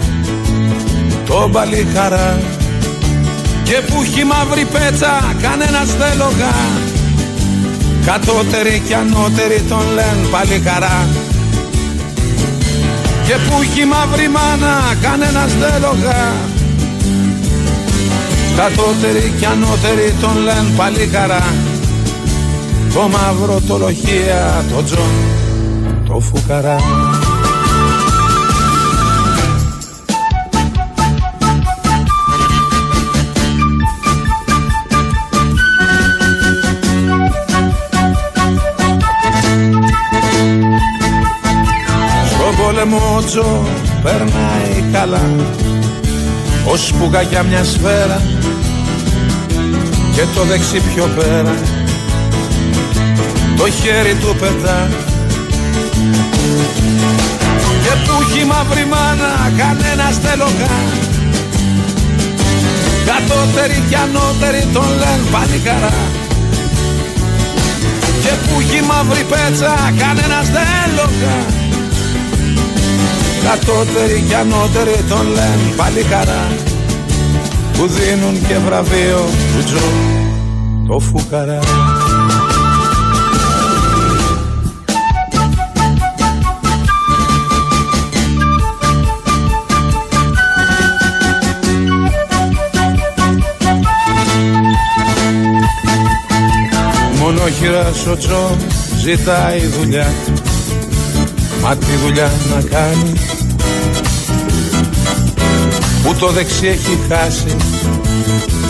[1.25, 2.39] Τον παλιχαρά
[3.63, 6.55] Και που έχει μαύρη πέτσα κανένας δεν λογά.
[8.05, 11.07] Κατώτεροι και ανώτεροι τον λένε παλιχαρά
[13.25, 16.54] Και που έχει μαύρη μάνα κανένας δεν λογά
[18.55, 21.43] Κατώτεροι και ανώτεροι τον λένε παλικαρά
[22.93, 25.13] Το μαύρο το λοχεία, το τζον,
[26.07, 26.77] το φουκαρά.
[42.29, 43.65] Στον πόλεμο ο Τζο
[44.03, 45.21] περνάει καλά
[46.65, 48.21] ως πουγακιά μια σφαίρα
[50.15, 51.55] και το δεξί πιο πέρα.
[53.57, 54.87] Το χέρι του πετά.
[57.83, 61.03] Και που έχει μαύρη μάνα κανένας δεν λογά
[63.05, 65.93] κατώτεροι και ανώτεροι τον λένε παλικαρά
[68.21, 71.54] και που έχει μαύρη πέτσα κανένας δεν λογά
[73.45, 75.73] Κατώτεροι και ανώτεροι τον λένε.
[75.75, 76.47] Παλικαρά
[77.73, 80.15] Που δίνουν και βραβείο του Τζο
[80.87, 81.59] το φουκαρά.
[97.19, 98.55] Μονόχειρας ο Τζο
[99.01, 100.13] ζητάει δουλειά.
[101.61, 103.13] Μα τη δουλειά να κάνει
[106.05, 107.55] Που το δεξί έχει χάσει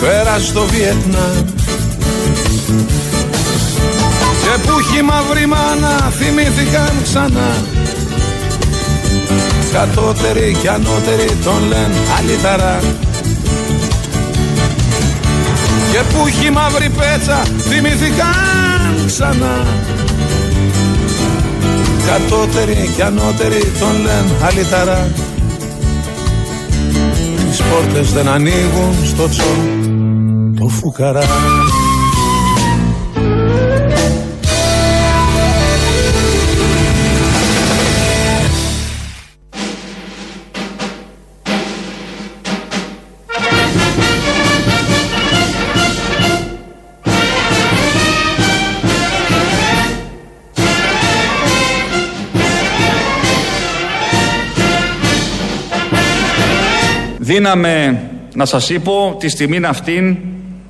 [0.00, 1.44] Πέρα στο Βιετνάμ.
[4.42, 7.64] Και που έχει μαύρη μάνα Θυμήθηκαν ξανά.
[9.72, 12.80] Κατώτεροι και ανώτεροι τον λένε αλυταρά.
[15.92, 19.66] Και που έχει μαύρη πέτσα Θυμήθηκαν ξανά.
[22.06, 25.08] Κατώτεροι και ανώτεροι τον λένε αλυταρά
[27.56, 29.42] Τις πόρτες δεν ανοίγουν στο τσό
[30.58, 31.22] το φουκαρά
[57.36, 58.02] Δύναμε
[58.34, 60.16] να σας είπω τη στιγμήν αυτήν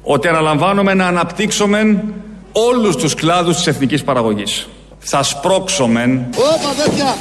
[0.03, 2.05] ότι αναλαμβάνουμε να αναπτύξουμε
[2.53, 4.69] όλους τους κλάδους της εθνικής παραγωγής.
[4.99, 7.15] Θα σπρώξομεν, Όπα τέτοια.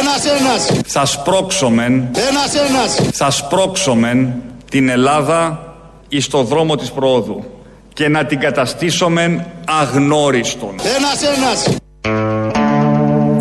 [0.00, 0.80] Ένας ένας.
[0.86, 1.92] θα σπρώξομεν,
[2.28, 3.00] Ένας ένας.
[3.12, 4.32] θα σπρώξομεν
[4.70, 5.74] την Ελλάδα
[6.08, 7.44] εις το δρόμο της προόδου
[7.92, 9.44] και να την καταστήσομεν
[9.80, 10.74] αγνώριστον.
[10.96, 11.76] Ένας ένας.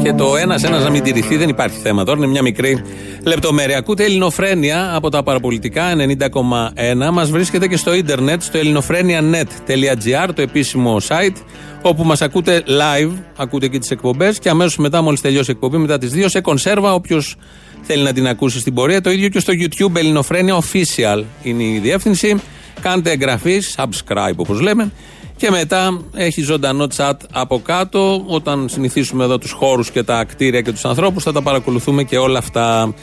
[0.04, 2.18] Και το ένα-ένα να μην τηρηθεί δεν υπάρχει θέμα τώρα.
[2.18, 2.84] Είναι μια μικρή
[3.24, 3.78] λεπτομέρεια.
[3.78, 7.12] Ακούτε Ελληνοφρένια από τα παραπολιτικά 90,1.
[7.12, 11.36] Μας βρίσκεται και στο ίντερνετ στο ελληνοφρένια.net.gr, το επίσημο site,
[11.82, 14.39] όπου μας ακούτε live, ακούτε και τις εκπομπές.
[14.39, 17.36] Και αμέσως μετά, μόλις τελειώσει η εκπομπή, μετά τις 2 σε κονσέρβα, όποιος
[17.82, 19.02] θέλει να την ακούσει στην πορεία.
[19.02, 22.42] Το ίδιο και στο YouTube Ελληνοφρένια Official είναι η διεύθυνση.
[22.82, 24.92] Κάντε εγγραφή, subscribe όπως λέμε.
[25.43, 28.23] Και μετά έχει ζωντανό chat από κάτω.
[28.27, 32.17] Όταν συνηθίσουμε εδώ τους χώρους και τα κτίρια και τους ανθρώπους, θα τα παρακολουθούμε και
[32.17, 32.93] όλα αυτά.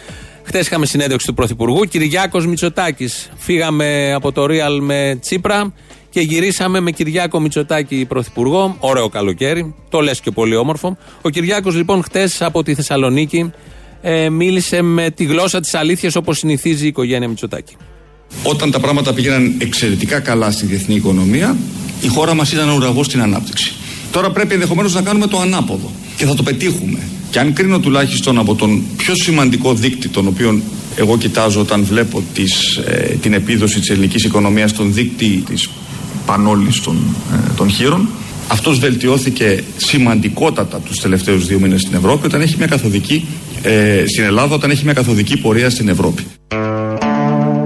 [0.43, 3.31] Χθες είχαμε συνέντευξη του Πρωθυπουργού, Κυριάκος Μητσοτάκης.
[3.37, 5.73] Φύγαμε από το Real με Τσίπρα
[6.11, 8.77] και γυρίσαμε με Κυριάκο Μητσοτάκη Πρωθυπουργό.
[8.81, 10.97] Ωραίο καλοκαίρι, το λες και πολύ όμορφο.
[11.23, 13.53] Ο Κυριάκος λοιπόν χθες από τη Θεσσαλονίκη
[14.01, 17.77] ε, μίλησε με τη γλώσσα της αλήθειας όπως συνηθίζει η οικογένεια Μητσοτάκη.
[18.43, 21.57] Όταν τα πράγματα πήγαιναν εξαιρετικά καλά στη διεθνή οικονομία,
[22.01, 23.73] η χώρα μας ήταν ουραγός στην ανάπτυξη.
[24.11, 26.99] Τώρα πρέπει ενδεχομένως να κάνουμε το ανάποδο και θα το πετύχουμε.
[27.31, 30.61] Και αν κρίνω τουλάχιστον από τον πιο σημαντικό δείκτη, τον οποίο
[30.97, 35.69] εγώ κοιτάζω όταν βλέπω τις, ε, την επίδοση της ελληνικής οικονομίας, τον δείκτη της
[36.27, 38.09] πανόλης των, ε, των χείρων,
[38.49, 43.27] αυτός βελτιώθηκε σημαντικότατα τους τελευταίους δύο μήνες στην Ευρώπη όταν έχει μια καθοδική,
[43.63, 46.23] ε, στην Ελλάδα όταν έχει μια καθοδική πορεία στην Ευρώπη.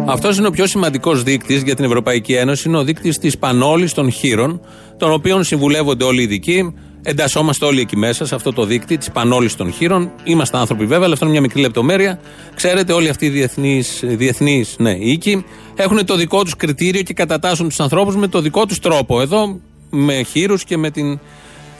[0.07, 2.69] Αυτός είναι ο πιο σημαντικός δείκτης για την Ευρωπαϊκή Ένωση.
[2.69, 4.61] Είναι ο δείκτης της πανόλης των χείρων,
[4.97, 6.75] των οποίων συμβουλεύονται όλοι οι ειδικοί.
[7.03, 10.11] Εντασσόμαστε όλοι εκεί μέσα, σε αυτό το δείκτη της πανόλης των χείρων.
[10.25, 12.21] Είμαστε άνθρωποι βέβαια, αλλά αυτό είναι μια μικρή λεπτομέρεια.
[12.55, 17.81] Ξέρετε, όλοι αυτοί οι διεθνείς ναι, οίκοι έχουν το δικό τους κριτήριο και κατατάσσουν τους
[17.81, 19.21] ανθρώπους με το δικό τους τρόπο.
[19.21, 21.21] Εδώ με χείρους και με την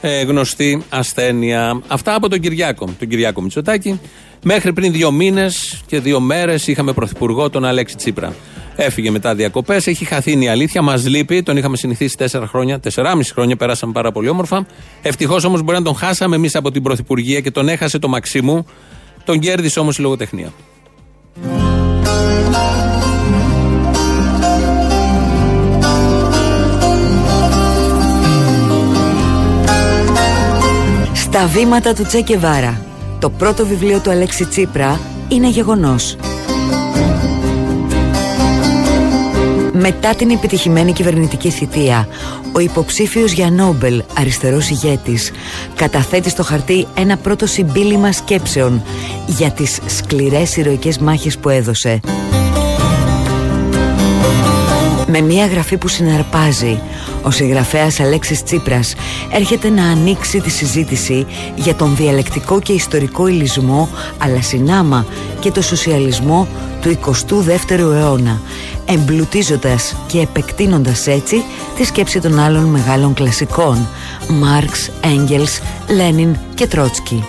[0.07, 1.81] ε, γνωστή ασθένεια.
[1.87, 3.99] Αυτά από τον Κυριάκο, τον Κυριάκο Μητσοτάκη.
[4.43, 8.35] Μέχρι πριν δύο μήνες και δύο μέρες είχαμε πρωθυπουργό τον Αλέξη Τσίπρα.
[8.75, 11.43] Έφυγε μετά διακοπές, έχει χαθεί η αλήθεια, μας λείπει.
[11.43, 14.65] Τον είχαμε συνηθίσει τέσσερα χρόνια, τεσσεράμιση χρόνια, περάσαμε πάρα πολύ όμορφα.
[15.01, 18.65] Ευτυχώς όμως μπορεί να τον χάσαμε εμείς από την πρωθυπουργία και τον έχασε το Μαξίμου.
[19.23, 20.53] Τον κέρδισε όμως η λογοτεχνία.
[31.35, 32.81] Στα βήματα του Τσέκε Βάρα.
[33.19, 36.15] Το πρώτο βιβλίο του Αλέξη Τσίπρα είναι γεγονός.
[39.73, 42.07] Μετά την επιτυχημένη κυβερνητική θητεία,
[42.51, 45.31] ο υποψήφιος για Νόμπελ, αριστερός ηγέτης,
[45.75, 48.83] καταθέτει στο χαρτί ένα πρώτο συμπίλημα σκέψεων
[49.25, 51.99] για τις σκληρές ηρωικές μάχες που έδωσε.
[55.07, 56.79] Με μια γραφή που συναρπάζει,
[57.25, 58.95] ο συγγραφέας Αλέξης Τσίπρας
[59.31, 65.05] έρχεται να ανοίξει τη συζήτηση για τον διαλεκτικό και ιστορικό ηλισμό αλλά συνάμα
[65.39, 66.47] και το σοσιαλισμό
[66.81, 68.41] του 22ου αιώνα
[68.85, 71.43] εμπλουτίζοντας και επεκτείνοντας έτσι
[71.77, 73.87] τη σκέψη των άλλων μεγάλων κλασικών
[74.27, 77.23] Μάρξ, Έγγελς, Λένιν και Τρότσκι.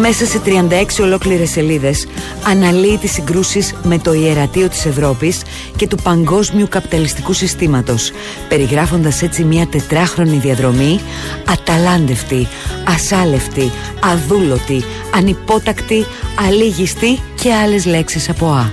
[0.00, 2.06] Μέσα σε 36 ολόκληρες σελίδες
[2.46, 5.42] αναλύει τις συγκρούσεις με το ιερατείο της Ευρώπης
[5.76, 8.10] και του παγκόσμιου καπιταλιστικού συστήματος,
[8.48, 11.00] περιγράφοντας έτσι μια τετράχρονη διαδρομή
[11.46, 12.48] αταλάντευτη,
[12.84, 16.06] ασάλευτη, αδούλωτη, ανυπότακτη,
[16.46, 18.70] αλήγιστη και άλλες λέξεις από Α.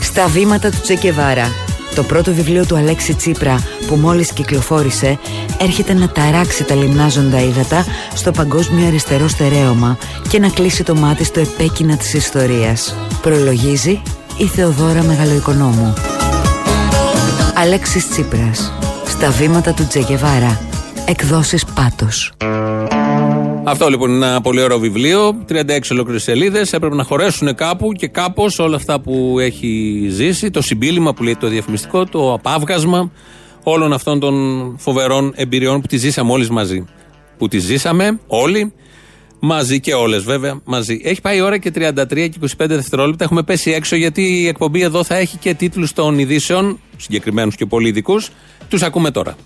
[0.00, 5.18] Στα βήματα του Τσεκεβάρα το πρώτο βιβλίο του Αλέξη Τσίπρα που μόλις κυκλοφόρησε
[5.58, 9.98] έρχεται να ταράξει τα λιμνάζοντα ύδατα στο παγκόσμιο αριστερό στερέωμα
[10.28, 12.94] και να κλείσει το μάτι στο επέκεινα της ιστορίας.
[13.22, 14.02] Προλογίζει
[14.36, 15.94] η Θεοδόρα Μεγαλοοικονόμου.
[17.54, 18.72] Αλέξης Τσίπρας.
[19.06, 20.60] Στα βήματα του Τζεγεβάρα.
[21.06, 22.32] Εκδόσεις Πάτος.
[23.64, 25.44] Αυτό λοιπόν είναι ένα πολύ ωραίο βιβλίο.
[25.48, 26.72] 36 ολόκληρες σελίδες.
[26.72, 30.50] Έπρεπε να χωρέσουν κάπου και κάπως όλα αυτά που έχει ζήσει.
[30.50, 33.10] Το συμπίλημα που λέει το διαφημιστικό, το απάβγασμα
[33.62, 34.34] όλων αυτών των
[34.78, 36.84] φοβερών εμπειριών που τη ζήσαμε όλοι μαζί.
[37.38, 38.72] Που τη ζήσαμε όλοι
[39.40, 41.00] μαζί και όλες βέβαια μαζί.
[41.04, 43.24] Έχει πάει η ώρα και 33 και 25 δευτερόλεπτα.
[43.24, 47.66] Έχουμε πέσει έξω γιατί η εκπομπή εδώ θα έχει και τίτλους των ειδήσεων, συγκεκριμένους και
[47.66, 48.30] πολύ ειδικούς.
[48.68, 49.36] Τους ακούμε τώρα.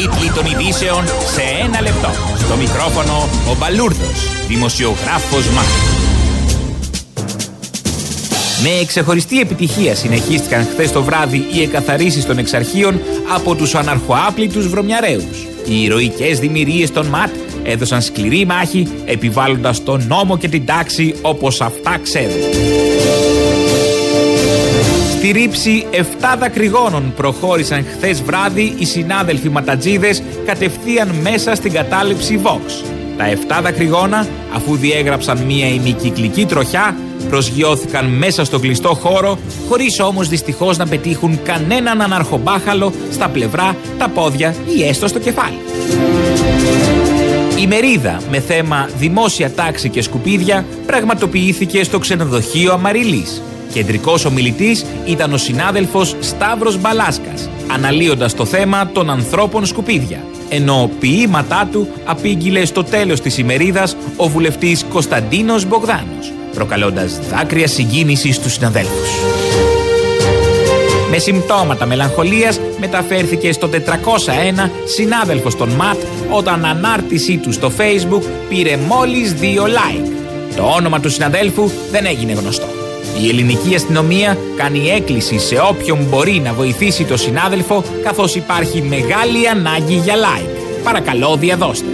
[0.00, 2.08] Αστυνομική τίτλη των ειδήσεων σε ένα λεπτό.
[2.36, 5.98] Στο μικρόφωνο ο Μπαλούρδος, δημοσιογράφος Μάρκο.
[8.62, 13.00] Με ξεχωριστή επιτυχία συνεχίστηκαν χθες το βράδυ οι εκαθαρίσεις των εξαρχείων
[13.34, 15.46] από τους αναρχοάπλητους βρωμιαρέους.
[15.64, 17.30] Οι ηρωικές δημιουργίες των ΜΑΤ
[17.62, 23.59] έδωσαν σκληρή μάχη επιβάλλοντας τον νόμο και την τάξη όπως αυτά ξέρουν.
[25.20, 25.96] Στη ρήψη 7
[26.38, 32.84] δακρυγόνων προχώρησαν χθες βράδυ οι συνάδελφοι ματατζίδες κατευθείαν μέσα στην κατάληψη Vox.
[33.16, 33.24] Τα
[33.58, 36.96] 7 δακρυγόνα, αφού διέγραψαν μία ημικυκλική τροχιά,
[37.28, 44.08] προσγειώθηκαν μέσα στο κλειστό χώρο, χωρίς όμως δυστυχώς να πετύχουν κανέναν αναρχομπάχαλο στα πλευρά, τα
[44.08, 45.58] πόδια ή έστω στο κεφάλι.
[47.60, 53.42] Η μερίδα με θέμα δημόσια τάξη και σκουπίδια πραγματοποιήθηκε στο ξενοδοχείο Αμαριλής.
[53.72, 60.24] Κεντρικός ομιλητής ήταν ο συνάδελφος Σταύρος Μπαλάσκας, αναλύοντας το θέμα των ανθρώπων σκουπίδια.
[60.48, 68.36] Ενώ ποίηματά του απήγγειλε στο τέλος της ημερίδας ο βουλευτής Κωνσταντίνος Μπογδάνος, προκαλώντας δάκρυα συγκίνησης
[68.36, 69.08] στους συναδέλφους.
[71.10, 75.98] Με συμπτώματα μελαγχολίας μεταφέρθηκε στο 401 συνάδελφος των ΜΑΤ
[76.30, 80.12] όταν ανάρτησή του στο facebook πήρε μόλις δύο like.
[80.56, 82.69] Το όνομα του συναδέλφου δεν έγινε γνωστό.
[83.22, 89.48] Η ελληνική αστυνομία κάνει έκκληση σε όποιον μπορεί να βοηθήσει το συνάδελφο καθώς υπάρχει μεγάλη
[89.48, 90.82] ανάγκη για like.
[90.84, 91.86] Παρακαλώ διαδώστε.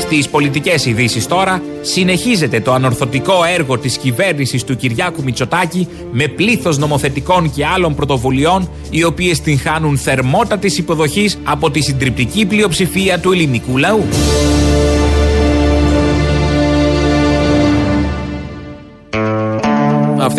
[0.00, 6.78] Στις πολιτικές ειδήσεις τώρα συνεχίζεται το ανορθωτικό έργο της κυβέρνησης του Κυριάκου Μητσοτάκη με πλήθος
[6.78, 13.32] νομοθετικών και άλλων πρωτοβουλειών οι οποίες την χάνουν θερμότατης υποδοχής από τη συντριπτική πλειοψηφία του
[13.32, 14.04] ελληνικού λαού.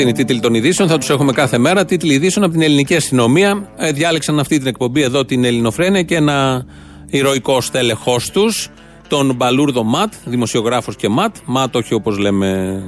[0.02, 0.90] Αυτή είναι η τίτλη των ειδήσεων.
[0.90, 1.86] Θα τους έχουμε κάθε μέρα.
[1.86, 3.70] Τίτλοι ειδήσεων από την ελληνική αστυνομία.
[3.78, 6.66] Ε, διάλεξαν αυτή την εκπομπή εδώ την Ελληνοφρένεια και ένα
[7.08, 8.70] ηρωικό στέλεχός τους,
[9.08, 11.36] τον Μπαλούρδο Ματ, δημοσιογράφος και Ματ.
[11.46, 12.82] Ματ, όχι όπως λέμε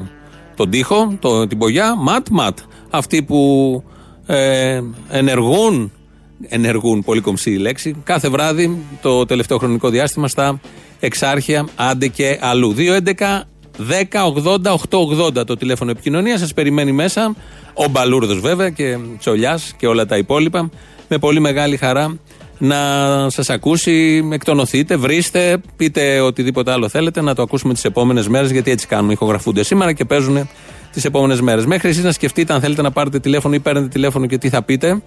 [0.55, 1.95] τον τοίχο, το, την πογιά.
[1.95, 2.57] Ματ, Ματ.
[2.89, 3.83] Αυτοί που
[4.25, 5.91] ε, ενεργούν,
[6.47, 10.59] ενεργούν, πολύ κομψή η λέξη, κάθε βράδυ το τελευταίο χρονικό διάστημα στα
[10.99, 12.75] εξάρχεια, άντε και αλλού.
[12.77, 13.41] 2.11
[13.77, 16.39] 10-80-880 το τηλέφωνο επικοινωνίας.
[16.39, 17.35] Σας περιμένει μέσα
[17.73, 20.69] ο Μπαλούρδος βέβαια και Τσολιάς και όλα τα υπόλοιπα.
[21.07, 22.17] Με πολύ μεγάλη χαρά
[22.57, 22.77] να
[23.29, 28.71] σας ακούσει, εκτονωθείτε, βρίστε, πείτε οτιδήποτε άλλο θέλετε, να το ακούσουμε τις επόμενες μέρες, γιατί
[28.71, 29.13] έτσι κάνουμε.
[29.13, 30.49] Ηχογραφούνται σήμερα και παίζουν
[30.91, 31.65] τις επόμενες μέρες.
[31.65, 34.63] Μέχρι εσείς να σκεφτείτε αν θέλετε να πάρετε τηλέφωνο ή παίρνετε τηλέφωνο και τι θα
[34.63, 35.01] πείτε.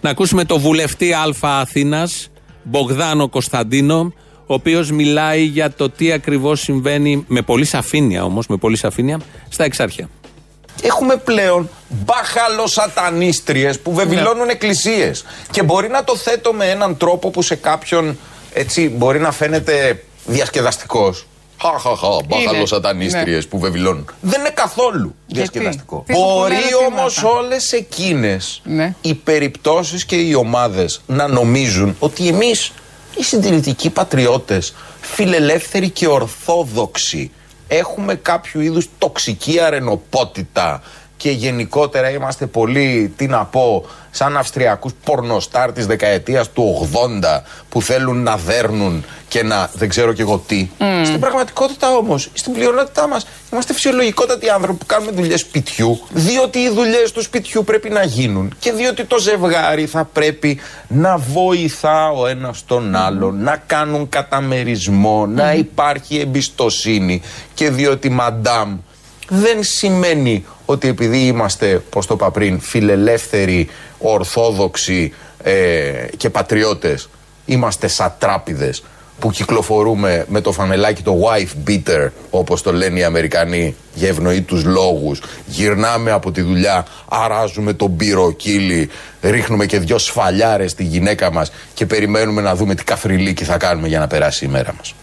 [0.00, 2.28] Να ακούσουμε το βουλευτή Α Αθήνας,
[2.62, 4.12] Μπογδάνο Κωνσταντίνο,
[4.46, 9.20] ο οποίος μιλάει για το τι ακριβώς συμβαίνει με πολύ σαφήνεια όμως, με πολύ σαφήνεια,
[9.48, 10.08] στα εξάρχεια.
[10.82, 17.42] Έχουμε πλέον μπαχαλοσατανίστριες που βεβηλώνουν εκκλησίες και μπορεί να το θέτω με έναν τρόπο που
[17.42, 18.18] σε κάποιον
[18.52, 21.26] έτσι μπορεί να φαίνεται διασκεδαστικός.
[21.62, 23.50] Χαχαχα, μπαχαλοσατανίστριες Ναι.
[23.50, 24.08] που βεβηλώνουν.
[24.20, 26.04] Δεν είναι καθόλου διασκεδαστικό.
[26.06, 27.38] Τι σου Μπορεί πούνε όμως ερωτήματα.
[27.38, 28.94] όλες εκείνες Ναι.
[29.00, 32.72] οι περιπτώσεις και οι ομάδες να νομίζουν ότι εμείς
[33.18, 37.30] οι συντηρητικοί πατριώτες, φιλελεύθεροι και ορθόδοξοι,
[37.68, 40.82] έχουμε κάποιο είδους τοξική αρενοπότητα
[41.16, 47.82] και γενικότερα είμαστε πολύ, τι να πω, σαν αυστριακούς πορνοστάρ της δεκαετίας του 80 που
[47.82, 50.68] θέλουν να δέρνουν και να δεν ξέρω και εγώ τι.
[51.04, 56.68] Στην πραγματικότητα όμως, στην πλειονότητά μας, είμαστε φυσιολογικότατοι άνθρωποι που κάνουμε δουλειές σπιτιού, διότι οι
[56.70, 62.26] δουλειές του σπιτιού πρέπει να γίνουν και διότι το ζευγάρι θα πρέπει να βοηθά ο
[62.26, 67.22] ένας τον άλλον, να κάνουν καταμερισμό, να υπάρχει εμπιστοσύνη
[67.54, 68.78] και διότι μαντάμ
[69.28, 75.12] δεν σημαίνει ότι επειδή είμαστε, πώς το είπα πριν, φιλελεύθεροι, ορθόδοξοι
[75.42, 77.08] ε, και πατριώτες,
[77.44, 78.82] είμαστε σατράπιδες
[79.18, 84.64] που κυκλοφορούμε με το φανελάκι το wife beater, όπως το λένε οι Αμερικανοί, για ευνοήτους
[84.64, 85.22] λόγους.
[85.46, 88.90] Γυρνάμε από τη δουλειά, αράζουμε τον πυροκύλι,
[89.22, 93.88] ρίχνουμε και δυο σφαλιάρες στη γυναίκα μας και περιμένουμε να δούμε τι καφριλίκι θα κάνουμε
[93.88, 94.94] για να περάσει η μέρα μας.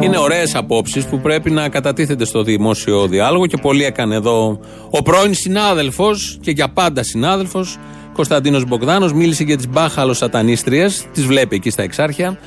[0.00, 5.02] Είναι ωραίες απόψεις που πρέπει να κατατίθεται στο δημόσιο διάλογο και πολύ έκανε εδώ ο
[5.02, 7.78] πρώην συνάδελφος και για πάντα συνάδελφος
[8.12, 9.12] Κωνσταντίνος Μπογδάνος.
[9.12, 12.38] Μίλησε για τις μπάχαλος σατανίστριες, τις βλέπει εκεί στα εξάρχεια.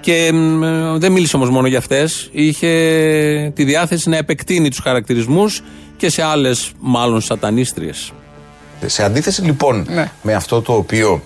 [0.00, 2.28] Και μ, ε, δεν μίλησε όμως μόνο για αυτές.
[2.32, 2.72] Είχε
[3.54, 5.62] τη διάθεση να επεκτείνει τους χαρακτηρισμούς
[5.96, 8.12] και σε άλλες μάλλον σατανίστριες.
[8.86, 9.88] Σε αντίθεση λοιπόν
[10.22, 11.22] με αυτό το οποίο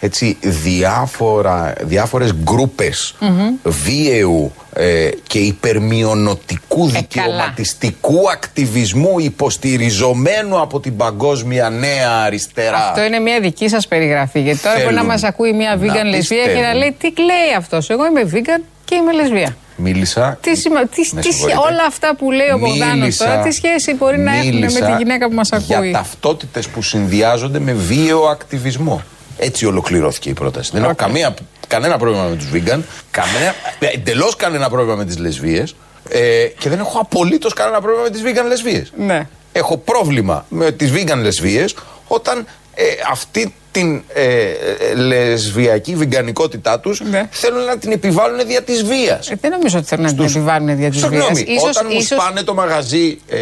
[0.00, 3.14] έτσι διάφορα, διάφορες γκρούπες
[3.62, 12.88] βίαιου ε, και υπερμειονοτικού δικαιωματιστικού ακτιβισμού υποστηριζομένου από την παγκόσμια νέα αριστερά.
[12.88, 14.40] Αυτό είναι μια δική σας περιγραφή.
[14.40, 16.78] Γιατί τώρα μπορεί να Θέλουν μας ακούει μια να vegan λεσβία και να πιστεύουν.
[16.78, 17.90] λέει τι λέει αυτός.
[17.90, 19.56] Εγώ είμαι vegan και είμαι λεσβία.
[19.76, 20.38] Μίλησα.
[20.40, 20.86] Τι, σημα...
[20.86, 21.58] τι, Με τι, συγχωρείτε.
[21.58, 24.84] όλα αυτά που λέει ο Μπογδάνος Μίλησα- τώρα, τι σχέση μπορεί να έχουν με μίλησα
[24.86, 29.02] τη γυναίκα που μας ακούει; Για ταυτότητες που συνδυάζονται με βίαιο ακτιβισμό.
[29.38, 30.70] Έτσι ολοκληρώθηκε η πρόταση.
[30.74, 31.34] Δεν έχω καμία,
[31.68, 35.64] κανένα πρόβλημα με τους vegan, κανένα, εντελώς κανένα πρόβλημα με τις λεσβείε
[36.08, 38.84] ε, και δεν έχω απολύτως κανένα πρόβλημα με τις vegan λεσβείε.
[38.96, 39.26] Ναι.
[39.52, 41.64] Έχω πρόβλημα με τις vegan λεσβείε
[42.06, 48.84] όταν ε, αυτή την ε, ε, λεσβιακή βιγκανικότητά τους θέλουν να την επιβάλλουν δια της
[48.84, 49.30] βίας.
[49.30, 51.24] Ε, δεν νομίζω ότι θέλουν να την επιβάλλουν δια της βίας.
[51.36, 53.40] Συγγνώμη, όταν μου σπάνε το μαγαζί ε,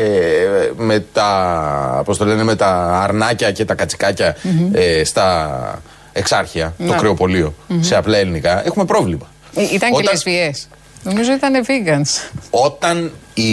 [0.76, 4.36] με τα, πώς το λένε, με τα αρνάκια και τα κατσικάκια
[4.72, 6.96] ε, στα εξάρχεια, το Ναι.
[6.96, 9.26] κρεοπολείο, σε απλά ελληνικά, έχουμε πρόβλημα.
[9.54, 10.68] Ε, Ήταν και Όταν- λεσβιές.
[11.02, 12.30] Νομίζω ήταν vegans.
[12.50, 13.50] Όταν οι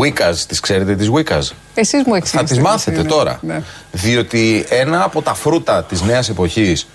[0.00, 1.42] Wiccas, τις ξέρετε τις Wiccas,
[1.74, 2.54] Εσείς μου θα εξηγήσετε.
[2.54, 3.08] τις μάθετε ναι.
[3.08, 3.38] τώρα.
[3.42, 3.62] Ναι.
[3.92, 6.86] Διότι ένα από τα φρούτα της νέας εποχής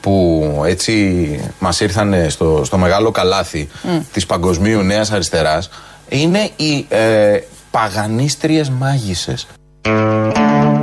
[0.00, 3.98] που έτσι μας ήρθαν στο, στο μεγάλο καλάθι Μμ.
[4.12, 5.70] της παγκοσμίου νέας αριστεράς
[6.08, 7.38] είναι οι ε,
[7.70, 9.46] παγανίστριες μάγισσες.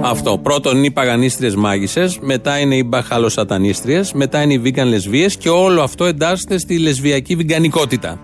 [0.02, 0.38] Αυτό.
[0.38, 5.50] Πρώτον είναι οι παγανίστριες μάγισσες, μετά είναι οι μπαχαλοσατανίστριες, μετά είναι οι βίγκαν λεσβείε και
[5.50, 8.20] όλο αυτό εντάσσεται στη λεσβιακή βιγκανικότητα.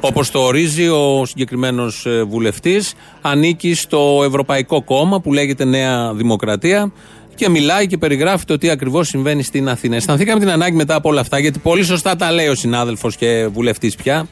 [0.00, 6.92] Όπως το ορίζει ο συγκεκριμένος βουλευτής, ανήκει στο Ευρωπαϊκό Κόμμα που λέγεται Νέα Δημοκρατία
[7.34, 9.96] και μιλάει και περιγράφει το τι ακριβώς συμβαίνει στην Αθήνα.
[9.96, 13.48] Αισθανθήκαμε την ανάγκη μετά από όλα αυτά, γιατί πολύ σωστά τα λέει ο συνάδελφος και
[13.52, 14.28] βουλευτής πια.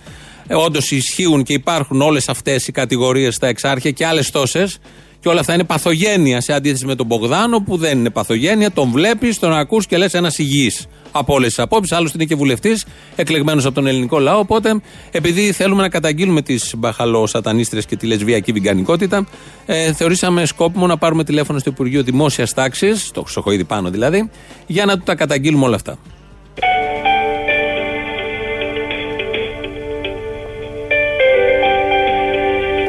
[0.46, 4.78] Ε, Όντως ισχύουν και υπάρχουν όλες αυτές οι κατηγορίες στα εξάρχεια και άλλες τόσες.
[5.20, 8.70] Και όλα αυτά είναι παθογένεια σε αντίθεση με τον Μπογδάνο που δεν είναι παθογένεια.
[8.70, 10.86] Τον βλέπεις, τον ακούς και λες ένας υγιής
[11.18, 11.96] από όλες τις απόψεις.
[11.96, 14.38] Άλλωστε είναι και βουλευτής, εκλεγμένος από τον ελληνικό λαό.
[14.38, 19.26] Οπότε, επειδή θέλουμε να καταγγείλουμε τις μπαχαλοσατανίστρες και τη λεσβιακή βιγκανικότητα,
[19.66, 24.30] ε, θεωρήσαμε σκόπιμο να πάρουμε τηλέφωνο στο Υπουργείο Δημόσιας Τάξης, το Χρυσοχοίδη πάνω δηλαδή,
[24.66, 25.98] για να του τα καταγγείλουμε όλα αυτά.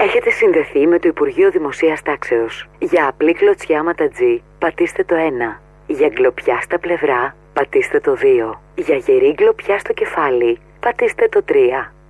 [0.08, 2.68] Έχετε συνδεθεί με το Υπουργείο Δημοσίας Τάξεως.
[2.80, 5.62] Για απλή κλωτσιά ματατζή, πατήστε το 1.
[5.88, 8.60] Για γκλοπιά στα πλευρά, πατήστε το 2.
[8.76, 11.54] Για γερή γκλοπιά στο κεφάλι, πατήστε το 3.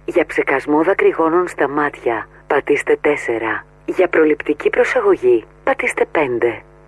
[0.06, 3.08] Για ψεκασμό δακρυγόνων στα μάτια, πατήστε 4.
[3.86, 6.18] Για προληπτική προσαγωγή, πατήστε 5.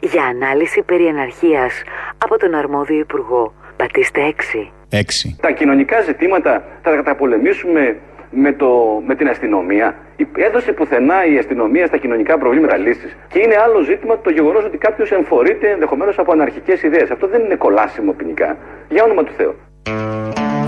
[0.01, 1.83] Για ανάλυση περί αναρχίας
[2.17, 4.71] από τον αρμόδιο Υπουργό, πατήστε 6.
[4.89, 5.01] 6.
[5.41, 6.51] Τα κοινωνικά ζητήματα
[6.83, 7.99] θα τα καταπολεμήσουμε
[8.31, 8.69] με, το,
[9.07, 9.95] με την αστυνομία.
[10.35, 13.07] Έδωσε πουθενά η αστυνομία στα κοινωνικά προβλήματα λύσει.
[13.31, 17.11] Και είναι άλλο ζήτημα το γεγονός ότι κάποιος εμφορείται ενδεχομένως από αναρχικές ιδέες.
[17.11, 18.57] Αυτό δεν είναι κολάσιμο ποινικά.
[18.89, 19.53] Για όνομα του Θεού.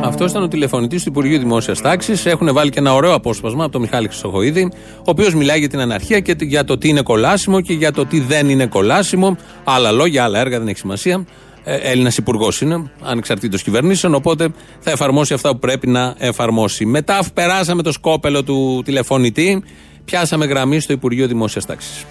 [0.03, 2.25] Αυτός ήταν ο τηλεφωνητής του Υπουργείου Δημόσιας Τάξης.
[2.25, 5.79] Έχουν βάλει και ένα ωραίο απόσπασμα από τον Μιχάλη Χρυσοχοίδη, ο οποίος μιλάει για την
[5.79, 9.37] αναρχία και για το τι είναι κολάσιμο και για το τι δεν είναι κολάσιμο.
[9.63, 11.25] Άλλα λόγια, άλλα έργα, δεν έχει σημασία.
[11.63, 16.85] Ε, Έλληνας υπουργός είναι, ανεξαρτήτως κυβερνήσεων, οπότε θα εφαρμόσει αυτά που πρέπει να εφαρμόσει.
[16.85, 19.63] Μετά περάσαμε το σκόπελο του τηλεφωνητή,
[20.05, 22.05] πιάσαμε γραμμή στο Υπουργείο Δημόσιας Τάξης.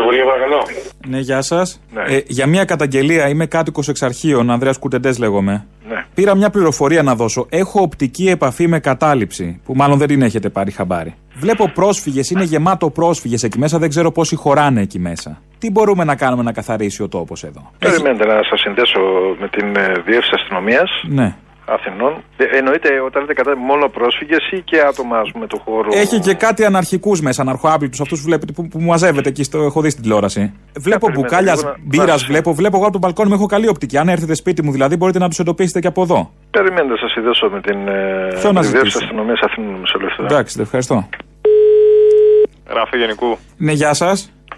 [0.00, 0.62] Υπουργείο, παρακαλώ.
[1.08, 1.80] Ναι, γεια σας.
[2.08, 5.66] Ε, για μια καταγγελία, είμαι κάτοικος εξαρχείων, Ανδρέας Κουτεντές λέγομαι.
[5.88, 6.04] Ναι.
[6.14, 7.46] Πήρα μια πληροφορία να δώσω.
[7.48, 11.14] Έχω οπτική επαφή με κατάληψη, που μάλλον δεν την έχετε πάρει χαμπάρι.
[11.34, 15.40] Βλέπω πρόσφυγες, είναι γεμάτο πρόσφυγες εκεί μέσα, δεν ξέρω πόσοι χωράνε εκεί μέσα.
[15.58, 19.00] Τι μπορούμε να κάνουμε να καθαρίσει ο τόπος εδώ; Περιμένετε να σας συνδέσω
[19.40, 21.36] με την ε, Διεύθυνση Αστυνομίας Ναι.
[21.68, 22.12] Αθηνών.
[22.36, 25.88] Ε, εννοείται όταν λέτε κατά μόνο πρόσφυγες ή και άτομα ας πούμε, του χώρου.
[25.92, 29.80] Έχει και κάτι αναρχικούς μέσα, αναρχοάπλητους, αυτούς που βλέπετε που, που μαζεύετε εκεί, στο, έχω
[29.80, 30.52] δει στην τηλεόραση.
[30.78, 33.46] Βλέπω περιμένετε μπουκάλιας λίγο να- μπύρας, να- βλέπω, βλέπω εγώ από τον μπαλκόνι μου έχω
[33.46, 33.98] καλή οπτική.
[33.98, 36.30] Αν έρθετε σπίτι μου δηλαδή, μπορείτε να τους εντοπίσετε και από εδώ.
[36.50, 39.74] Περιμένετε να σας συνδέσω με την ε, Ποιο να τη Διεύθυνση ζητήσει; Αστυνομίας Αθηνών.
[39.80, 40.22] Μισό λεπτό.
[40.24, 41.08] Εντάξει, ευχαριστώ.
[42.68, 43.38] Γράφει Γενικού.
[43.56, 43.94] Ναι, γεια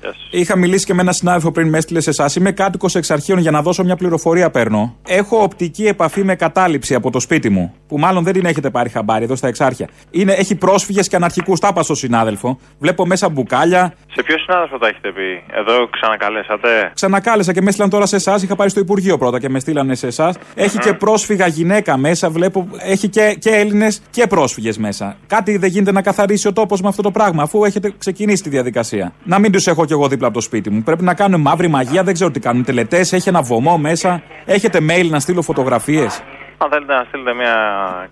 [0.01, 0.39] σα.
[0.39, 2.37] Είχα μιλήσει και με έναν συνάδελφο πριν με έστειλες σε εσάς.
[2.37, 4.97] Είμαι κάτοικος εξ αρχείων για να δώσω μια πληροφορία παίρνω.
[5.07, 7.75] Έχω οπτική επαφή με κατάληψη από το σπίτι μου.
[7.89, 9.89] Που μάλλον δεν την έχετε πάρει χαμπάρι εδώ στα εξάρχεια.
[10.11, 11.61] Είναι, έχει πρόσφυγες και αναρχικούς.
[11.61, 12.59] Τα είπα στο συνάδελφο.
[12.79, 13.95] Βλέπω μέσα μπουκάλια.
[14.13, 18.43] Σε ποιο συνάδελφο τα έχετε πει, εδώ ξανακαλέσατε; Ξανακάλεσα και με έστειλαν τώρα σε εσάς.
[18.43, 20.37] Είχα πάει στο Υπουργείο πρώτα και με στείλανε σε εσάς.
[20.55, 22.31] Έχει και πρόσφυγα γυναίκα μέσα.
[22.31, 22.69] Βλέπω.
[22.79, 25.17] Έχει και, και Έλληνες και πρόσφυγες μέσα.
[25.27, 28.49] Κάτι δεν γίνεται να καθαρίσει ο τόπος με αυτό το πράγμα, αφού έχετε ξεκινήσει τη
[28.49, 29.13] διαδικασία.
[29.25, 30.83] Να μην τους έχω κι εγώ δίπλα από το σπίτι μου.
[30.83, 32.65] Πρέπει να κάνουν μαύρη μαγεία, δεν ξέρω τι κάνουν.
[32.65, 34.23] Τελετές, έχει ένα βωμό μέσα.
[34.45, 36.23] Έχετε mail να στείλω φωτογραφίες.
[36.61, 37.55] Αν θέλετε να στείλετε μια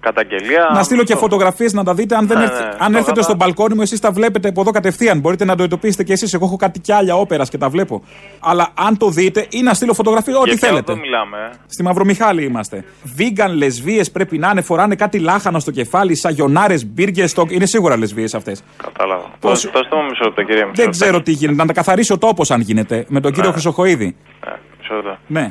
[0.01, 0.71] καταγγελία.
[0.75, 2.17] Να στείλω και φωτογραφίες να τα δείτε.
[2.17, 4.49] Αν, δεν Ναι, έρθ- ναι, αν το έρθετε κατά- στο μπαλκόνι μου, εσείς τα βλέπετε
[4.49, 5.19] από εδώ κατευθείαν.
[5.21, 6.35] Μπορείτε να το εντοπίσετε κι εσείς.
[6.35, 8.03] Εγώ έχω κάτι κι άλλα όπερας και τα βλέπω.
[8.41, 10.93] Αλλά αν το δείτε ή να στείλω φωτογραφίε, ό,τι Για ποιο θέλετε.
[10.93, 11.37] αυτό μιλάμε.
[11.53, 12.85] ε; Στη Μαυρομιχάλη είμαστε.
[13.03, 17.45] Βίγκαν λεσβείε πρέπει να είναι, φοράνε κάτι λάχανο στο κεφάλι, σαγιονάρες, μπίργκες, στο...
[17.49, 18.63] Είναι σίγουρα λεσβείε αυτές.
[18.83, 19.23] Κατάλαβα.
[19.41, 20.61] Πώς- Δώστε δώστε μου μισό λεπτό, κύριε.
[20.63, 20.99] Μισό Δεν λεπτό.
[21.05, 21.59] ξέρω τι γίνεται.
[21.59, 23.05] Να τα καθαρίσει ο τόπος αν γίνεται.
[23.09, 23.53] Με τον κύριο Ναι.
[23.55, 24.17] Χρυσοχοίδη.
[24.47, 25.17] Ε, Μισό λεπτό.
[25.27, 25.51] Ναι.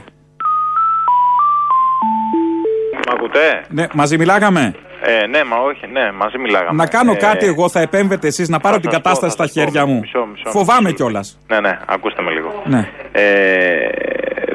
[3.07, 3.85] Μ' ακούτε; ναι.
[3.93, 6.71] Μαζί μιλάγαμε; Ε, ναι, μα όχι, ναι, μαζί μιλάγαμε.
[6.83, 9.35] Να κάνω Ε, κάτι εγώ, θα επέμβετε εσείς να πάρω θα την σας πω, κατάσταση
[9.37, 9.59] θα στα σας πω.
[9.71, 9.99] χέρια μου.
[9.99, 10.93] Μισό, μισό, Φοβάμαι μισό.
[10.95, 11.39] κιόλας.
[11.47, 12.61] Ναι, ναι, ακούστε με λίγο.
[12.65, 12.89] Ναι.
[13.11, 13.23] Ε,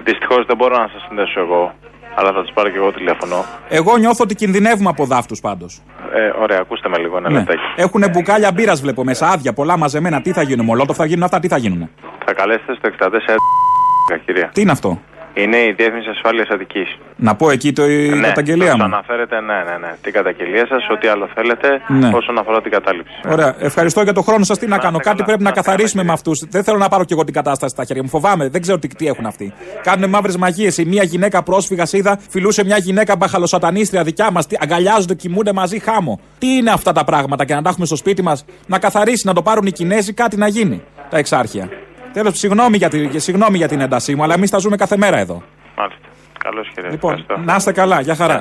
[0.04, 1.72] Δυστυχώς δεν μπορώ να σας συνδέσω εγώ.
[2.14, 3.44] Αλλά θα τους πάρω και εγώ τηλέφωνο.
[3.68, 5.82] Εγώ νιώθω ότι κινδυνεύουμε από δάφτους πάντως.
[6.14, 7.38] Ε, ωραία, ακούστε με λίγο ένα Ναι.
[7.38, 7.60] λεπτάκι.
[7.76, 10.20] Έχουν μπουκάλια μπύρας, βλέπω μέσα, άδεια, πολλά μαζεμένα.
[10.20, 11.90] Τι θα γίνουν, Μολότοφ θα γίνουν αυτά, τι θα γίνουν.
[12.24, 14.50] Θα καλέσετε στο 64 κυρία.
[14.54, 15.00] Τι είναι αυτό;
[15.34, 16.96] Είναι η Διεύθυνση Ασφάλειας Αττικής.
[17.16, 18.82] Να πω εκεί το, η ναι, καταγγελία θα μου.
[18.82, 19.94] αναφέρετε, ναι, ναι, ναι.
[20.02, 22.10] Την καταγγελία σας, ό,τι άλλο θέλετε Ναι.
[22.14, 23.12] όσον αφορά την κατάληψη.
[23.28, 23.54] Ωραία.
[23.58, 24.58] Ευχαριστώ για το χρόνο σας.
[24.58, 24.98] Τι να κάνω.
[24.98, 26.44] Κάτι καλά, πρέπει να να είστε καθαρίσουμε με αυτούς.
[26.50, 28.08] Δεν θέλω να πάρω κι εγώ την κατάσταση στα χέρια μου.
[28.08, 28.48] Φοβάμαι.
[28.48, 29.52] Δεν ξέρω τι, τι έχουν αυτοί.
[29.82, 30.78] Κάνουν μαύρες μαγείες.
[30.78, 34.46] Η μία γυναίκα πρόσφυγα είδα φιλούσε μια γυναίκα μπαχαλοσατανίστρια δικιά μας.
[34.60, 36.20] Αγκαλιάζονται, κοιμούνται μαζί χάμω.
[36.38, 39.32] Τι είναι αυτά τα πράγματα και να τα έχουμε στο σπίτι μας; Να καθαρίσει, να
[39.34, 40.82] το πάρουν οι Κινέζοι, κάτι να γίνει.
[41.10, 41.68] Τα εξάρχεια.
[42.12, 45.18] Τέλος, συγγνώμη, για τη- συγγνώμη για την έντασή μου, αλλά εμείς τα ζούμε κάθε μέρα
[45.18, 45.42] εδώ.
[45.76, 46.00] Μάλιστα.
[46.38, 46.90] Καλώς κύριε.
[46.90, 47.50] Λοιπόν, Ευχαριστώ.
[47.50, 48.00] να είστε καλά.
[48.00, 48.40] Γεια χαρά.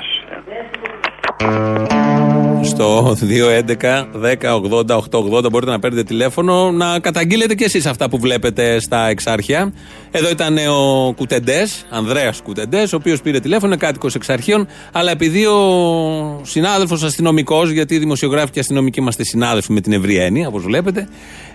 [2.61, 9.73] Στο 211-1080-880 μπορείτε να παίρνετε τηλέφωνο να καταγγείλετε και εσείς αυτά που βλέπετε στα εξάρχεια.
[10.11, 15.45] Εδώ ήταν ο Κουτεντές, Ανδρέας Κουτεντές, ο οποίος πήρε τηλέφωνο, είναι κάτοικος εξαρχείων, αλλά επειδή
[15.45, 20.63] ο συνάδελφος αστυνομικός, γιατί οι δημοσιογράφοι και αστυνομικοί είμαστε συνάδελφοι με την ευρία έννοια, όπως
[20.63, 21.07] βλέπετε,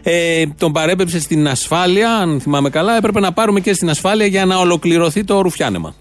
[0.02, 2.14] ε, τον παρέπεψε στην ασφάλεια.
[2.14, 5.94] Αν θυμάμαι καλά, έπρεπε να πάρουμε και στην ασφάλεια για να ολοκληρωθεί το ρουφιάνεμα.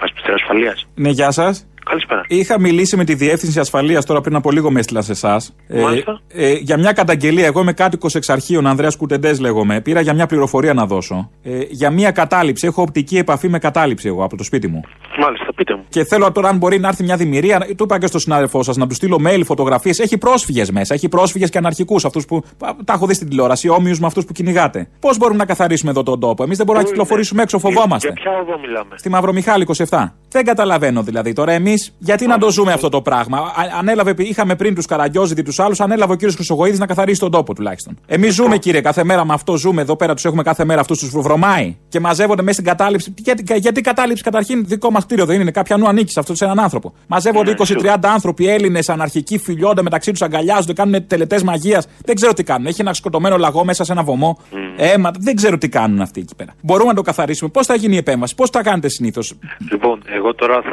[0.00, 0.76] Ασπιστρία ασφαλεία.
[0.94, 1.66] Ναι, γεια σας.
[1.88, 2.24] Καλησπέρα.
[2.28, 5.56] Είχα μιλήσει με τη διεύθυνση ασφαλείας τώρα πριν από λίγο με έστειλα σε εσάς.
[5.68, 6.20] Μάλιστα.
[6.32, 7.46] Ε, για μια καταγγελία.
[7.46, 9.80] Εγώ είμαι κάτοικος εξαρχείων, Ανδρέας Κουτεντές λέγομαι.
[9.80, 11.30] Πήρα για μια πληροφορία να δώσω.
[11.42, 12.66] Ε, για μια κατάληψη.
[12.66, 14.80] Έχω οπτική επαφή με κατάληψη εγώ από το σπίτι μου.
[15.18, 15.77] Μάλιστα, πείτε μου.
[15.88, 18.76] Και θέλω τώρα, αν μπορεί να έρθει μια δημιουργία, του είπα και στον συνάδελφό σας,
[18.76, 19.98] να του στείλω mail, φωτογραφίες.
[19.98, 20.94] Έχει πρόσφυγες μέσα.
[20.94, 22.04] Έχει πρόσφυγες και αναρχικούς.
[22.04, 22.42] Αυτούς που.
[22.64, 24.88] α, Τα έχω δει στην τηλεόραση, όμοιους με αυτούς που κυνηγάτε.
[25.00, 28.08] Πώς μπορούμε να καθαρίσουμε εδώ τον τόπο; Εμείς δεν μπορούμε να κυκλοφορήσουμε έξω, φοβόμαστε.
[28.12, 30.14] Για ποια οδό μιλάμε; Στη Μαυρομιχάλη 27.
[30.30, 33.38] Δεν καταλαβαίνω δηλαδή τώρα εμείς γιατί να το ζούμε αυτό το πράγμα.
[33.38, 37.30] Α, ανέλαβε, είχαμε πριν τους Καραγκιόζητη τους άλλους, ανέλαβε ο κύριος Χρυσογοίδη να καθαρίσει τον
[37.30, 37.98] τόπο τουλάχιστον.
[38.06, 39.82] Εμείς ζούμε κύριε, κάθε μέρα με αυτό ζούμε.
[39.82, 43.14] Εδώ πέρα τους έχουμε κάθε μέρα αυτούς τους βρωμάει και μαζεύονται μέσα στην κατάληψη.
[43.16, 45.50] Γιατί, γιατί κατάληψη καταρχήν δικό μας κτίριο δεν είναι.
[45.50, 46.92] Κάποια νου ανήκει αυτό σε έναν άνθρωπο.
[47.06, 51.86] Μαζεύονται 20-30 άνθρωποι Έλληνες, αναρχικοί, φιλιώνται μεταξύ τους, αγκαλιάζονται, κάνουν τελετές μαγείας.
[52.04, 52.66] Δεν ξέρω τι κάνουν.
[52.66, 54.38] Έχει ένα σκοτωμένο λαγό μέσα σε ένα βωμό.
[54.76, 55.10] Αίμα.
[55.18, 56.54] Δεν ξέρω τι κάνουν αυτοί εκεί πέρα.
[56.62, 57.50] Μπορούμε να το καθαρίσουμε.
[57.50, 59.34] Πώς θα γίνει η επέμβαση, πώς θα κάνετε συνήθως;
[59.70, 60.70] Λοιπόν, εγώ τώρα θα,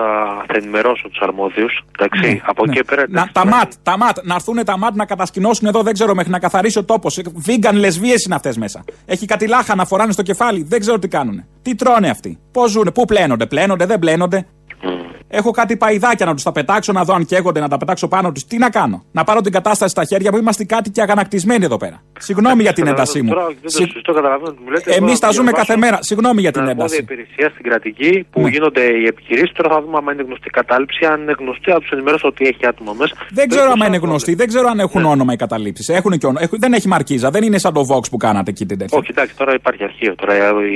[0.48, 1.84] θα ενημερώσω τους αρμόδιους.
[2.00, 3.06] Εντάξει, από εκεί και πέρα.
[3.10, 3.20] Ναι.
[3.20, 6.32] Να, τα ματ, τα ματ, να έρθουν τα ματ να κατασκηνώσουν εδώ, δεν ξέρω, μέχρι
[6.32, 7.20] να καθαρίσει ο τόπος.
[7.48, 8.84] Vegan λεσβείε είναι αυτές μέσα.
[9.06, 11.46] Έχει κάτι λάχα να φοράνε στο κεφάλι, δεν ξέρω τι κάνουν.
[11.62, 14.48] Τι τρώνε αυτοί, πώς ζουν, πού πλένονται, πλένονται, δεν πλένονται;
[15.38, 18.32] Έχω κάτι παϊδάκια να τους τα πετάξω, να δω αν καίγονται, να τα πετάξω πάνω
[18.32, 18.46] τους.
[18.46, 21.78] Τι να κάνω; Να πάρω την κατάσταση στα χέρια μου, είμαστε κάτι και αγανακτισμένοι εδώ
[21.78, 22.02] πέρα.
[22.20, 23.30] Συγγνώμη για την έντασή μου.
[23.30, 24.90] Τώρα, δεν το συζητώ, καταλαβαίνω τι μου λέτε.
[24.92, 25.98] Εμείς Εγώ τα θα ζούμε διαβάσω κάθε μέρα.
[26.10, 27.14] Συγγνώμη για την την αρμόδια ένταση.
[27.14, 28.50] υπηρεσία στην κρατική που Ναι.
[28.50, 29.52] γίνονται οι επιχειρήσεις.
[29.58, 31.06] Τώρα θα δούμε αν είναι γνωστή κατάληψη.
[31.06, 33.14] Αν είναι γνωστή, θα τους ενημερώσω ότι έχει άτομα μέσα.
[33.40, 35.90] Δεν ξέρω αν είναι γνωστοί, δεν ξέρω αν έχουν όνομα οι καταλήψεις.
[35.90, 36.42] Έχουν και όνομα.
[36.46, 38.98] Έχουν- Δεν έχει μαρκίζα, δεν είναι σαν το Vox που κάνατε εκεί την τέτοια.
[38.98, 40.16] Όχι, εντάξει, τώρα υπάρχει αρχείο.
[40.16, 40.34] Τώρα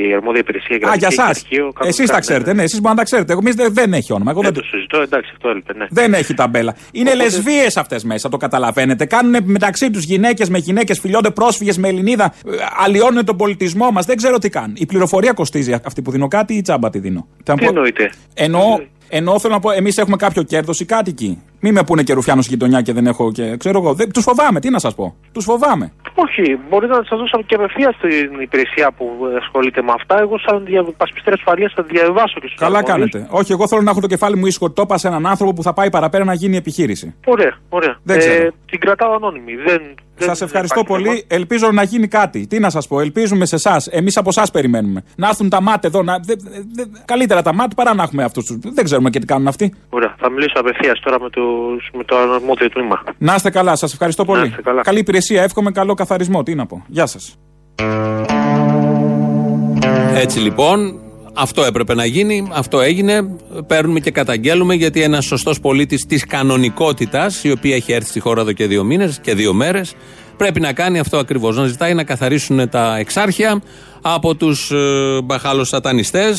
[0.07, 1.29] η αρμόδια υπηρεσία η Α, κρατική για έχει εσά.
[1.29, 2.55] αρχείο, κανονικά, Εσείς τα ναι, ξέρετε, ναι.
[2.57, 3.33] ναι, εσείς μπορεί να τα ξέρετε.
[3.33, 4.31] Εμείς δεν, δεν έχει όνομα.
[4.31, 5.85] Εγώ Δεν δεν, το συζητώ, εντάξει, αυτό έλειπε, ναι.
[5.89, 6.75] δεν έχει ταμπέλα.
[6.91, 9.05] Είναι Οπότε- λεσβείε αυτές μέσα, το καταλαβαίνετε.
[9.05, 14.05] Κάνουν μεταξύ τους γυναίκες με γυναίκες, φιλιώνται πρόσφυγες με Ελληνίδα, ε, αλλοιώνουν τον πολιτισμό μας.
[14.05, 14.75] Δεν ξέρω τι κάνουν.
[14.79, 17.27] Η πληροφορία κοστίζει αυτή που δίνω κάτι ή τσάμπα τη δίνω.
[17.43, 18.11] Θα Τι πω- εννοείται.
[18.33, 18.77] Εννοώ,
[19.09, 21.41] εννοώ θέλω να πω, εμείς έχουμε κάποιο κέρδος οι κάτοικοι.
[21.61, 23.57] Μη με πούνε και ρουφιάνος γειτονιά και δεν έχω και.
[23.57, 23.95] ξέρω εγώ.
[24.13, 25.15] Τους φοβάμαι, τι να σας πω.
[25.31, 25.91] Τους φοβάμαι.
[26.15, 29.05] Όχι, μπορείτε να σας δώσω και απευθεία στην υπηρεσία που
[29.41, 30.19] ασχολείται με αυτά.
[30.19, 33.27] Εγώ, σαν διαπασπιστή ασφαλείας, θα διαβάσω και στους Καλά κάνετε.
[33.29, 34.71] Όχι, εγώ θέλω να έχω το κεφάλι μου ήσυχο.
[34.71, 37.15] Το είπα σε έναν άνθρωπο που θα πάει παραπέρα να γίνει επιχείρηση.
[37.25, 37.97] Ωραία, ωραία.
[38.03, 38.43] Δεν ξέρω.
[38.43, 39.55] Ε, την κρατάω ανώνυμη.
[39.55, 39.81] Δεν,
[40.15, 41.23] δεν Σας ευχαριστώ υπάρχει πολύ.
[41.27, 42.47] Ελπίζω να γίνει κάτι.
[42.47, 43.87] Τι να σας πω, ελπίζουμε σε εσάς.
[43.87, 45.03] Εμείς από εσάς περιμένουμε.
[45.15, 46.03] Να έρθουν τα μάτ εδώ.
[46.03, 46.19] Να...
[46.23, 46.35] δε-
[46.75, 48.57] δε- καλύτερα τα μάτ παρά να έχουμε αυτούς τους.
[48.73, 49.73] Δεν ξέρουμε και τι κάνουν αυτοί.
[49.89, 53.03] Ωραία, θα μιλήσω απευθείας τώρα με, τους, με το αρμόδιο τμήμα.
[53.17, 54.47] Να είστε καλά, σας ευχαριστώ πολύ.
[54.47, 54.81] είστε καλά.
[54.81, 56.43] Καλή υπηρεσία, εύχομαι καλό καθαρισμό.
[56.43, 56.83] Τι να πω.
[56.87, 57.37] Γεια σας.
[60.13, 60.99] Έτσι λοιπόν,
[61.33, 63.37] αυτό έπρεπε να γίνει, αυτό έγινε.
[63.67, 68.41] Παίρνουμε και καταγγέλουμε γιατί ένας σωστός πολίτης της κανονικότητας, η οποία έχει έρθει στη χώρα
[68.41, 69.95] εδώ και δύο μήνες και δύο μέρες,
[70.37, 71.57] πρέπει να κάνει αυτό ακριβώς.
[71.57, 73.61] Να ζητάει να καθαρίσουν τα εξάρχεια
[74.01, 76.35] από τους ε, μπαχαλοσατανιστέ,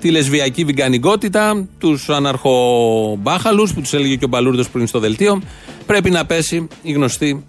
[0.00, 5.42] τη λεσβιακή βιγκανικότητα, τους αναρχομπάχαλους που τους έλεγε και ο Μπαλούρδος πριν στο δελτίο.
[5.86, 7.44] Πρέπει να πέσει η γνωστή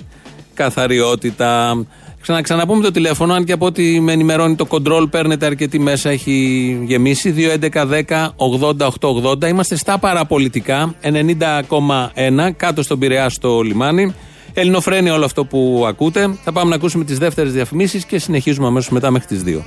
[0.54, 1.84] καθαριότητα.
[2.22, 6.10] Ξανα, ξαναπούμε το τηλέφωνο, αν και από ό,τι με ενημερώνει το κοντρόλ, παίρνετε αρκετή μέσα,
[6.10, 7.36] έχει γεμίσει.
[7.38, 9.48] 2.11.10.80.880.
[9.48, 14.14] Είμαστε στα παραπολιτικά, 90,1 κάτω στον Πειραιά στο λιμάνι.
[14.54, 16.38] Ελληνοφρένει όλο αυτό που ακούτε.
[16.44, 19.64] Θα πάμε να ακούσουμε τις δεύτερες διαφημίσεις και συνεχίζουμε αμέσως μετά μέχρι τις 2.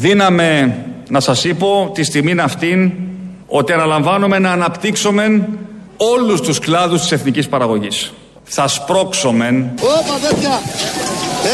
[0.00, 0.76] Δύναμε
[1.08, 2.92] να σας είπω τη στιγμή αυτήν
[3.46, 5.48] ότι αναλαμβάνουμε να αναπτύξουμε
[5.96, 8.12] όλους τους κλάδους της εθνικής παραγωγής.
[8.44, 10.60] Θα σπρώξομεν, Όπα τέτοια.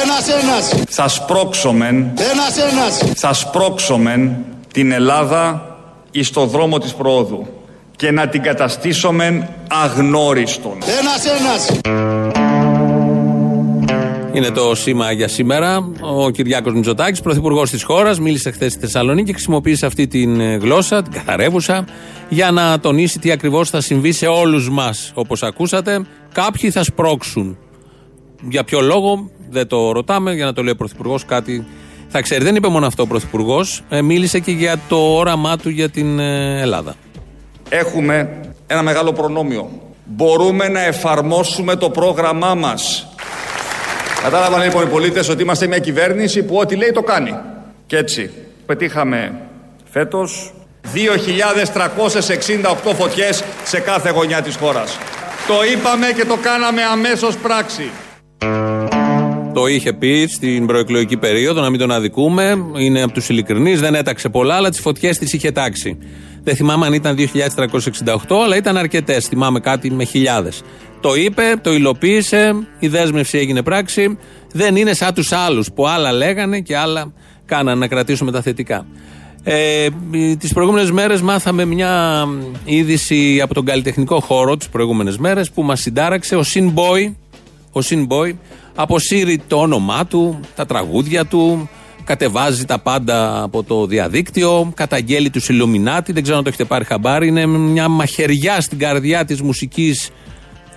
[0.02, 0.84] Ένας ένας.
[0.88, 1.96] θα σπρώξομεν,
[2.32, 3.12] Ένας ένας.
[3.14, 4.36] θα σπρώξομεν
[4.72, 5.76] την Ελλάδα
[6.10, 7.46] εις το δρόμο της προόδου
[7.96, 10.78] και να την καταστήσομεν αγνώριστον.
[11.00, 11.80] Ένας ένας.
[14.36, 15.92] Είναι το σήμα για σήμερα.
[16.00, 20.56] Ο Κυριάκος Μητσοτάκης, πρωθυπουργός της χώρας, μίλησε χθες στη Θεσσαλονίκη και χρησιμοποίησε αυτή την ε,
[20.56, 21.84] γλώσσα, την καθαρεύουσα,
[22.28, 25.12] για να τονίσει τι ακριβώς θα συμβεί σε όλους μας.
[25.14, 27.58] Όπως ακούσατε, κάποιοι θα σπρώξουν.
[28.48, 31.66] Για ποιο λόγο δεν το ρωτάμε, για να το λέει ο Πρωθυπουργός κάτι
[32.08, 32.44] θα ξέρει.
[32.44, 36.60] Δεν είπε μόνο αυτό ο Πρωθυπουργός, μίλησε και για το όραμά του για την ε,
[36.60, 36.94] Ελλάδα.
[37.68, 39.70] Έχουμε ένα μεγάλο προνόμιο.
[40.04, 43.10] Μπορούμε να εφαρμόσουμε το πρόγραμμά μας.
[44.22, 47.36] Κατάλαβαν λοιπόν οι πολίτες ότι είμαστε μια κυβέρνηση που ό,τι λέει το κάνει.
[47.86, 48.30] Και έτσι
[48.66, 49.32] πετύχαμε
[49.90, 50.54] φέτος
[50.94, 54.98] 2.368 φωτιές σε κάθε γωνιά της χώρας.
[55.46, 57.90] Το είπαμε και το κάναμε αμέσως πράξη.
[59.56, 62.64] Το είχε πει στην προεκλογική περίοδο, να μην τον αδικούμε.
[62.76, 65.98] Είναι από τους ειλικρινείς, δεν έταξε πολλά, αλλά τις φωτιές τι είχε τάξει.
[66.42, 69.26] Δεν θυμάμαι αν ήταν 2.368, αλλά ήταν αρκετές.
[69.26, 70.62] Θυμάμαι κάτι με χιλιάδες.
[71.00, 74.18] Το είπε, το υλοποίησε, η δέσμευση έγινε πράξη.
[74.52, 77.12] Δεν είναι σαν τους άλλους που άλλα λέγανε και άλλα
[77.46, 78.86] κάνανε να κρατήσουμε τα θετικά.
[79.42, 79.86] Ε,
[80.38, 82.24] τις προηγούμενες μέρες μάθαμε μια
[82.64, 87.12] είδηση από τον καλλιτεχνικό χώρο τις προηγούμενες μέρες που μας συντάραξε ο Sinboy
[87.76, 88.32] ο Sinboy
[88.76, 91.68] αποσύρει το όνομά του, τα τραγούδια του,
[92.04, 96.84] κατεβάζει τα πάντα από το διαδίκτυο, καταγγέλει τους Ιλουμινάτη, δεν ξέρω αν το έχετε πάρει
[96.84, 100.10] χαμπάρι, είναι μια μαχαιριά στην καρδιά της μουσικής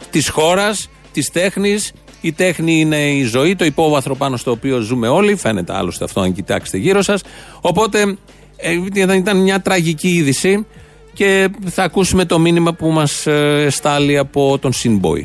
[0.09, 1.91] της χώρας, της τέχνης.
[2.21, 6.21] Η τέχνη είναι η ζωή, το υπόβαθρο πάνω στο οποίο ζούμε όλοι, φαίνεται άλλωστε αυτό
[6.21, 7.21] αν κοιτάξετε γύρω σας.
[7.61, 8.17] Οπότε
[8.57, 8.77] ε,
[9.15, 10.65] ήταν μια τραγική είδηση
[11.13, 15.23] και θα ακούσουμε το μήνυμα που μας ε, στάλει από τον Sinboy.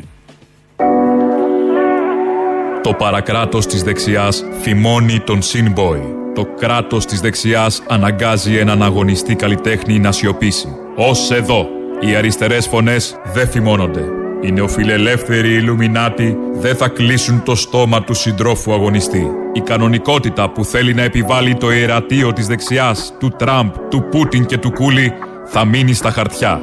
[2.85, 5.99] Το παρακράτος της δεξιάς θυμώνει τον Sinboy.
[6.35, 10.67] Το κράτος της δεξιάς αναγκάζει έναν αγωνιστή καλλιτέχνη να σιωπήσει.
[10.95, 11.67] Ως εδώ,
[11.99, 14.03] οι αριστερές φωνές δεν θυμώνονται.
[14.41, 19.27] Οι νεοφιλελεύθεροι Ιλουμινάτοι δεν θα κλείσουν το στόμα του συντρόφου αγωνιστή.
[19.53, 24.57] Η κανονικότητα που θέλει να επιβάλλει το ιερατείο της δεξιάς, του Τραμπ, του Πούτιν και
[24.57, 25.13] του Κούλι
[25.45, 26.61] θα μείνει στα χαρτιά.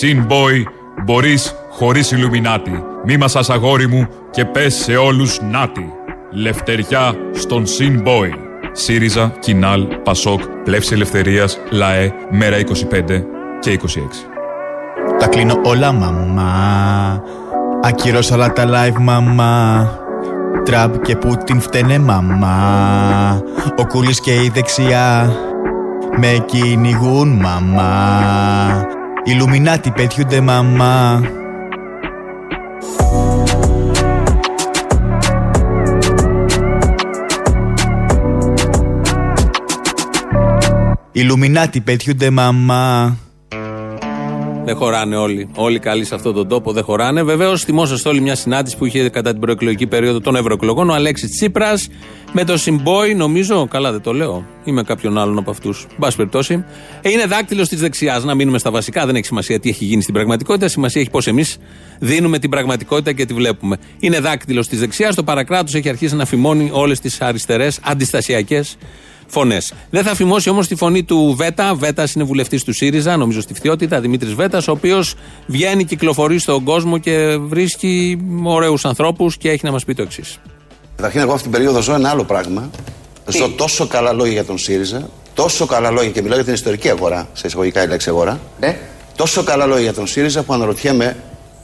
[0.00, 0.62] Sinboy,
[1.04, 2.84] μπορείς χωρίς Ιλουμινάτη.
[3.04, 5.92] Μη μας αγόρι μου και πες σε όλους νάτι.
[6.30, 8.30] Λευτεριά στον Sinboy.
[8.72, 12.64] ΣΥΡΙΖΑ, Κινάλ, Πασόκ, Πλεύση Ελευθερίας, ΛΑΕ, Μέρα 25
[13.60, 14.26] και 26.
[15.18, 17.22] Τα κλείνω όλα μαμά
[17.82, 19.88] Ακυρώσα όλα τα live μαμά
[20.64, 23.42] Τραμπ και Πούτιν φταίνε μαμά
[23.76, 25.32] Ο Κούλης και η δεξιά
[26.16, 28.86] Με κυνηγούν μαμά
[29.24, 31.22] Ιλουμινάτι πετιούνται μαμά
[41.16, 43.16] Ιλουμινάτι πετιούνται μαμά
[44.64, 45.48] Δεν χωράνε όλοι.
[45.54, 47.22] Όλοι καλοί σε αυτόν τον τόπο δεν χωράνε.
[47.22, 51.30] Βεβαίως, θυμόσαστε όλοι μια συνάντηση που είχε κατά την προεκλογική περίοδο των ευρωεκλογών ο Αλέξης
[51.30, 51.88] Τσίπρας
[52.32, 53.66] με τον Συμπόη, νομίζω.
[53.70, 54.46] Καλά, δεν το λέω.
[54.64, 55.86] Ή με κάποιον άλλον από αυτούς.
[55.96, 56.64] Μπα περιπτώσει.
[57.00, 58.24] Ε, είναι δάκτυλος της δεξιάς.
[58.24, 59.06] Να μείνουμε στα βασικά.
[59.06, 60.68] Δεν έχει σημασία τι έχει γίνει στην πραγματικότητα.
[60.68, 61.58] Σημασία έχει πώς εμείς
[61.98, 63.76] δίνουμε την πραγματικότητα και τη βλέπουμε.
[63.98, 65.14] Είναι δάκτυλος της δεξιάς.
[65.14, 68.76] Το παρακράτος έχει αρχίσει να φημώνει όλες τις αριστερές αντιστασιακές
[69.26, 69.72] φωνές.
[69.90, 71.74] Δεν θα φημώσει όμως τη φωνή του Βέτα.
[71.74, 75.14] Βέτας είναι βουλευτής του ΣΥΡΙΖΑ, νομίζω στη φτιότητα, Δημήτρης Βέτας, ο οποίος
[75.46, 80.38] βγαίνει, κυκλοφορεί στον κόσμο και βρίσκει ωραίους ανθρώπους και έχει να μας πει το εξής.
[80.96, 82.70] Καταρχήν, εγώ αυτή την περίοδο ζω ένα άλλο πράγμα.
[83.28, 86.88] Ζω τόσο καλά λόγια για τον ΣΥΡΙΖΑ, τόσο καλά λόγια και μιλάω για την ιστορική
[86.88, 88.40] αγορά, σε εισαγωγικά η λέξη αγορά.
[88.60, 88.78] Ναι.
[89.16, 91.16] Τόσο καλά λόγια για τον ΣΥΡΙΖΑ που αναρωτιέμαι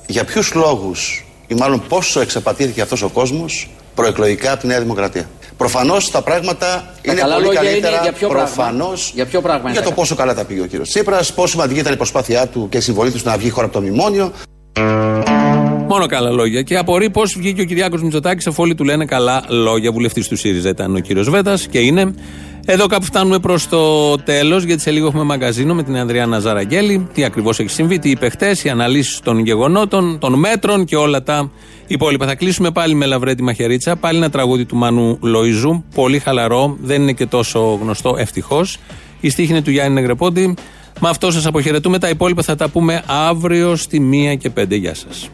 [0.06, 5.30] για ποιους λόγους ή μάλλον πόσο εξαπατήθηκε αυτός ο κόσμος προεκλογικά από τη Νέα Δημοκρατία.
[5.60, 7.92] Προφανώς τα πράγματα είναι καλά πολύ λόγια καλύτερα.
[7.92, 10.44] είναι για ποιο πράγμα; προφανώς, Για ποιο πράγμα είναι για τα το πόσο καλά τα
[10.44, 13.28] πήγε ο κύριος Τσίπρας, πόσο σημαντική ήταν η προσπάθειά του και η συμβολή του στο
[13.28, 14.32] να βγει η χώρα από το μνημόνιο.
[15.88, 16.62] Μόνο καλά λόγια.
[16.62, 19.92] Και απορεί πώς βγήκε ο Κυριάκος Μητσοτάκης αφού όλοι του λένε καλά λόγια.
[19.92, 22.14] Βουλευτής του ΣΥΡΙΖΑ ήταν ο κύριος Βέτας και είναι.
[22.66, 27.08] Εδώ κάπου φτάνουμε προς το τέλος, γιατί σε λίγο έχουμε μαγκαζίνο με την Ανδριάνα Ζαραγγέλη.
[27.12, 31.22] Τι ακριβώς έχει συμβεί, τι είπε χτες, οι αναλύσεις των γεγονότων, των μέτρων και όλα
[31.22, 31.50] τα
[31.86, 32.26] υπόλοιπα.
[32.26, 35.84] Θα κλείσουμε πάλι με Λαβρέτη Μαχαιρίτσα, πάλι ένα τραγούδι του Μάνου Λοϊζού.
[35.94, 38.78] Πολύ χαλαρό, δεν είναι και τόσο γνωστό, ευτυχώς.
[39.20, 40.54] Η στίχη είναι του Γιάννη Νεγρεπόντη.
[41.00, 41.98] Με αυτό σας αποχαιρετούμε.
[41.98, 44.76] Τα υπόλοιπα θα τα πούμε αύριο στη 1 και 5.
[44.76, 45.30] Γεια σας.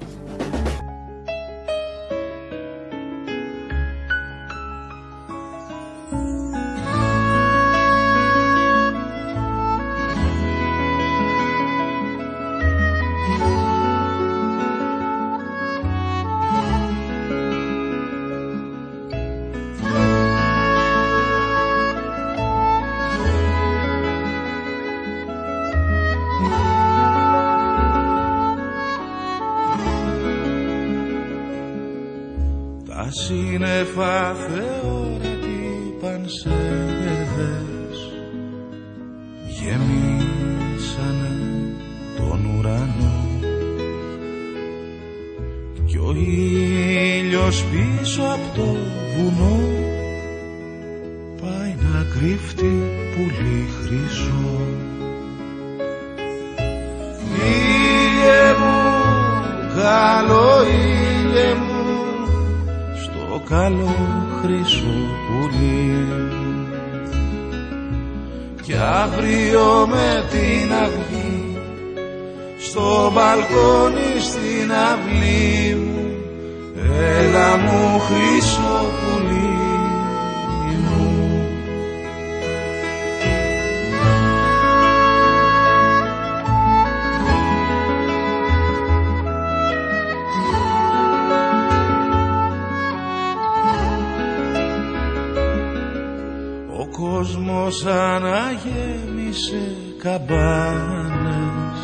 [96.87, 101.81] Ο κόσμος αναγέμισε καμπάνες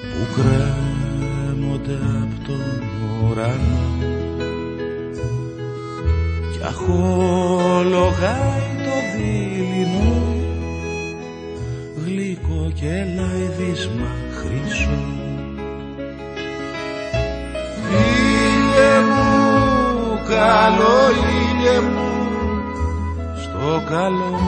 [0.00, 2.82] που κρέμονται από τον
[3.22, 3.86] ουρανό.
[6.52, 7.88] Κι αχολογάει
[8.84, 10.36] το δειλινό
[12.04, 15.00] γλυκό και λαϊδίσμα χρυσό
[17.90, 22.07] Ήλιε μου, καλό ήλιε μου
[23.68, 24.40] στο καλό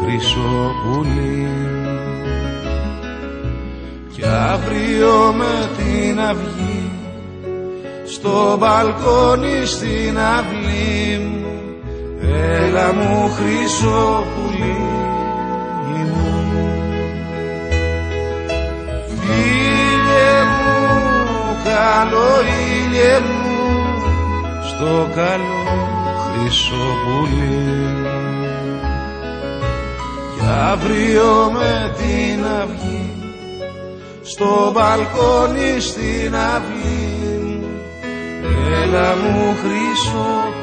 [0.00, 1.48] χρυσό πουλί.
[4.12, 6.90] Κι αύριο με την αυγή
[8.06, 11.46] στο μπαλκόνι στην αυλή μου
[12.56, 14.78] έλα μου χρυσό πουλί
[16.08, 16.26] μου.
[19.38, 22.30] Ήλιε μου, καλό
[22.72, 23.56] ήλιε μου
[24.62, 25.64] στο καλό
[26.22, 27.76] χρυσό πουλί.
[27.98, 28.15] κι
[30.46, 33.10] αύριο με την αυγή
[34.22, 37.16] στο μπαλκόνι στην αυλή.
[38.42, 40.55] Μου έλα μου χρυσό πουλί